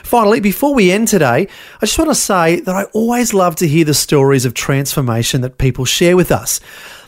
Finally, 0.04 0.40
before 0.40 0.74
we 0.74 0.92
end 0.92 1.08
today, 1.08 1.48
I 1.82 1.86
just 1.86 1.98
want 1.98 2.12
to 2.12 2.16
say 2.16 2.60
that 2.60 2.76
I 2.76 2.84
always 2.94 3.34
love 3.34 3.56
to 3.58 3.68
hear 3.68 3.86
the 3.86 3.94
stories 3.94 4.46
of 4.46 4.54
transformation 4.54 5.42
that 5.42 5.58
people 5.58 5.86
share 5.86 6.16
with 6.16 6.32
us. 6.32 6.60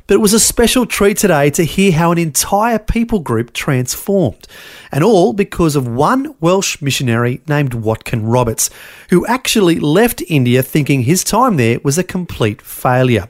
But 0.08 0.16
it 0.16 0.22
was 0.22 0.34
a 0.34 0.40
special 0.40 0.86
treat 0.86 1.18
today 1.18 1.50
to 1.52 1.64
hear 1.64 1.92
how 1.94 2.12
an 2.12 2.18
entire 2.18 2.80
people 2.80 3.20
group 3.20 3.54
transformed. 3.54 4.48
And 4.92 5.04
all 5.04 5.32
because 5.32 5.76
of 5.76 5.88
one 5.88 6.36
Welsh 6.42 6.82
missionary 6.82 7.42
named 7.48 7.74
Watkin 7.76 8.26
Roberts, 8.26 8.70
who 9.10 9.26
actually 9.28 9.80
left 9.80 10.24
India 10.28 10.64
thinking 10.64 11.04
his 11.04 11.24
time 11.24 11.56
there 11.56 11.80
was 11.84 11.98
a 11.98 12.04
complete 12.04 12.62
failure. 12.62 13.30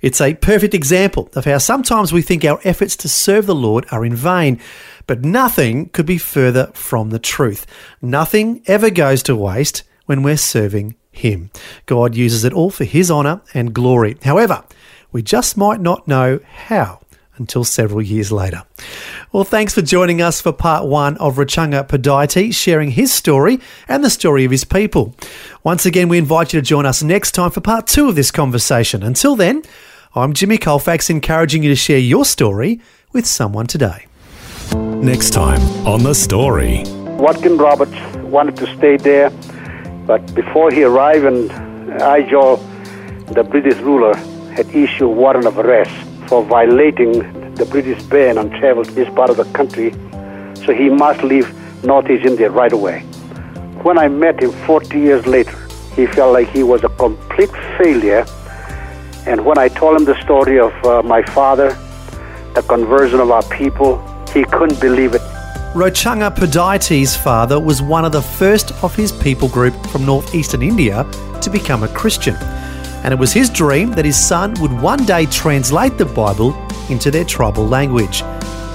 It's 0.00 0.20
a 0.20 0.34
perfect 0.34 0.74
example 0.74 1.28
of 1.34 1.44
how 1.44 1.58
sometimes 1.58 2.12
we 2.12 2.22
think 2.22 2.44
our 2.44 2.60
efforts 2.64 2.96
to 2.96 3.08
serve 3.08 3.46
the 3.46 3.54
Lord 3.54 3.86
are 3.90 4.04
in 4.04 4.14
vain. 4.14 4.60
But 5.06 5.24
nothing 5.24 5.88
could 5.88 6.06
be 6.06 6.18
further 6.18 6.70
from 6.74 7.10
the 7.10 7.18
truth. 7.18 7.66
Nothing 8.00 8.62
ever 8.66 8.90
goes 8.90 9.22
to 9.24 9.34
waste 9.34 9.82
when 10.06 10.22
we're 10.22 10.36
serving 10.36 10.94
Him. 11.10 11.50
God 11.86 12.14
uses 12.14 12.44
it 12.44 12.52
all 12.52 12.70
for 12.70 12.84
His 12.84 13.10
honour 13.10 13.40
and 13.54 13.74
glory. 13.74 14.16
However, 14.22 14.64
we 15.10 15.22
just 15.22 15.56
might 15.56 15.80
not 15.80 16.06
know 16.06 16.40
how 16.44 17.00
until 17.38 17.64
several 17.64 18.02
years 18.02 18.30
later. 18.32 18.62
Well, 19.32 19.44
thanks 19.44 19.74
for 19.74 19.82
joining 19.82 20.22
us 20.22 20.40
for 20.40 20.52
part 20.52 20.86
one 20.86 21.16
of 21.18 21.36
Rochunga 21.36 21.86
Pudaite, 21.86 22.54
sharing 22.54 22.92
his 22.92 23.12
story 23.12 23.60
and 23.88 24.02
the 24.02 24.10
story 24.10 24.44
of 24.44 24.50
his 24.50 24.64
people. 24.64 25.14
Once 25.62 25.86
again, 25.86 26.08
we 26.08 26.18
invite 26.18 26.52
you 26.52 26.60
to 26.60 26.64
join 26.66 26.86
us 26.86 27.02
next 27.02 27.32
time 27.32 27.50
for 27.50 27.60
part 27.60 27.86
two 27.86 28.08
of 28.08 28.14
this 28.14 28.30
conversation. 28.30 29.02
Until 29.02 29.36
then, 29.36 29.62
I'm 30.14 30.32
Jimmy 30.32 30.58
Colfax, 30.58 31.10
encouraging 31.10 31.62
you 31.62 31.68
to 31.68 31.76
share 31.76 31.98
your 31.98 32.24
story 32.24 32.80
with 33.12 33.26
someone 33.26 33.66
today. 33.66 34.06
Next 34.74 35.30
time 35.30 35.60
on 35.86 36.02
The 36.02 36.14
Story. 36.14 36.82
Watkin 37.18 37.56
Roberts 37.56 37.96
wanted 38.24 38.56
to 38.56 38.76
stay 38.76 38.96
there, 38.96 39.30
but 40.06 40.34
before 40.34 40.70
he 40.70 40.82
arrived 40.82 41.24
in 41.24 41.48
Aizawl, 41.98 42.58
the 43.34 43.44
British 43.44 43.76
ruler 43.78 44.16
had 44.54 44.66
issued 44.74 45.02
a 45.02 45.08
warrant 45.08 45.46
of 45.46 45.58
arrest 45.58 46.07
for 46.28 46.44
violating 46.44 47.12
the 47.54 47.64
British 47.64 48.02
ban 48.04 48.36
on 48.36 48.50
travel 48.50 48.84
to 48.84 48.92
this 48.92 49.08
part 49.14 49.30
of 49.30 49.38
the 49.38 49.44
country, 49.46 49.92
so 50.64 50.74
he 50.74 50.90
must 50.90 51.22
leave 51.22 51.48
Northeast 51.82 52.26
India 52.26 52.50
right 52.50 52.72
away. 52.72 53.00
When 53.82 53.98
I 53.98 54.08
met 54.08 54.40
him 54.42 54.52
40 54.66 54.98
years 54.98 55.26
later, 55.26 55.56
he 55.96 56.06
felt 56.06 56.34
like 56.34 56.48
he 56.48 56.62
was 56.62 56.84
a 56.84 56.90
complete 56.90 57.50
failure. 57.78 58.26
And 59.26 59.44
when 59.44 59.58
I 59.58 59.68
told 59.68 59.96
him 59.96 60.04
the 60.04 60.20
story 60.22 60.60
of 60.60 60.72
uh, 60.84 61.02
my 61.02 61.22
father, 61.22 61.70
the 62.54 62.62
conversion 62.62 63.20
of 63.20 63.30
our 63.30 63.42
people, 63.44 63.98
he 64.34 64.44
couldn't 64.44 64.80
believe 64.80 65.14
it. 65.14 65.22
Rochunga 65.74 66.34
Pudaite's 66.34 67.16
father 67.16 67.58
was 67.58 67.80
one 67.80 68.04
of 68.04 68.12
the 68.12 68.22
first 68.22 68.72
of 68.82 68.94
his 68.94 69.12
people 69.12 69.48
group 69.48 69.74
from 69.86 70.04
northeastern 70.04 70.62
India 70.62 71.06
to 71.40 71.50
become 71.50 71.82
a 71.82 71.88
Christian. 71.88 72.36
And 73.08 73.14
it 73.14 73.18
was 73.18 73.32
his 73.32 73.48
dream 73.48 73.92
that 73.92 74.04
his 74.04 74.22
son 74.22 74.52
would 74.60 74.70
one 74.70 75.02
day 75.06 75.24
translate 75.24 75.96
the 75.96 76.04
Bible 76.04 76.54
into 76.90 77.10
their 77.10 77.24
tribal 77.24 77.66
language. 77.66 78.20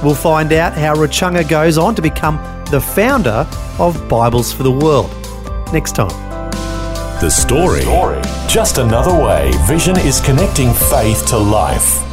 We'll 0.02 0.16
find 0.16 0.52
out 0.54 0.74
how 0.74 0.96
Rochunga 0.96 1.48
goes 1.48 1.78
on 1.78 1.94
to 1.94 2.02
become 2.02 2.38
the 2.72 2.82
founder 2.82 3.48
of 3.78 4.10
Bibles 4.10 4.52
for 4.52 4.64
the 4.64 4.72
World. 4.72 5.12
Next 5.72 5.94
time. 5.94 6.10
The 7.22 7.30
Story. 7.30 7.84
Just 8.48 8.80
another 8.80 9.14
way 9.24 9.52
Vision 9.68 10.00
is 10.00 10.20
connecting 10.20 10.74
faith 10.74 11.28
to 11.28 11.38
life. 11.38 12.13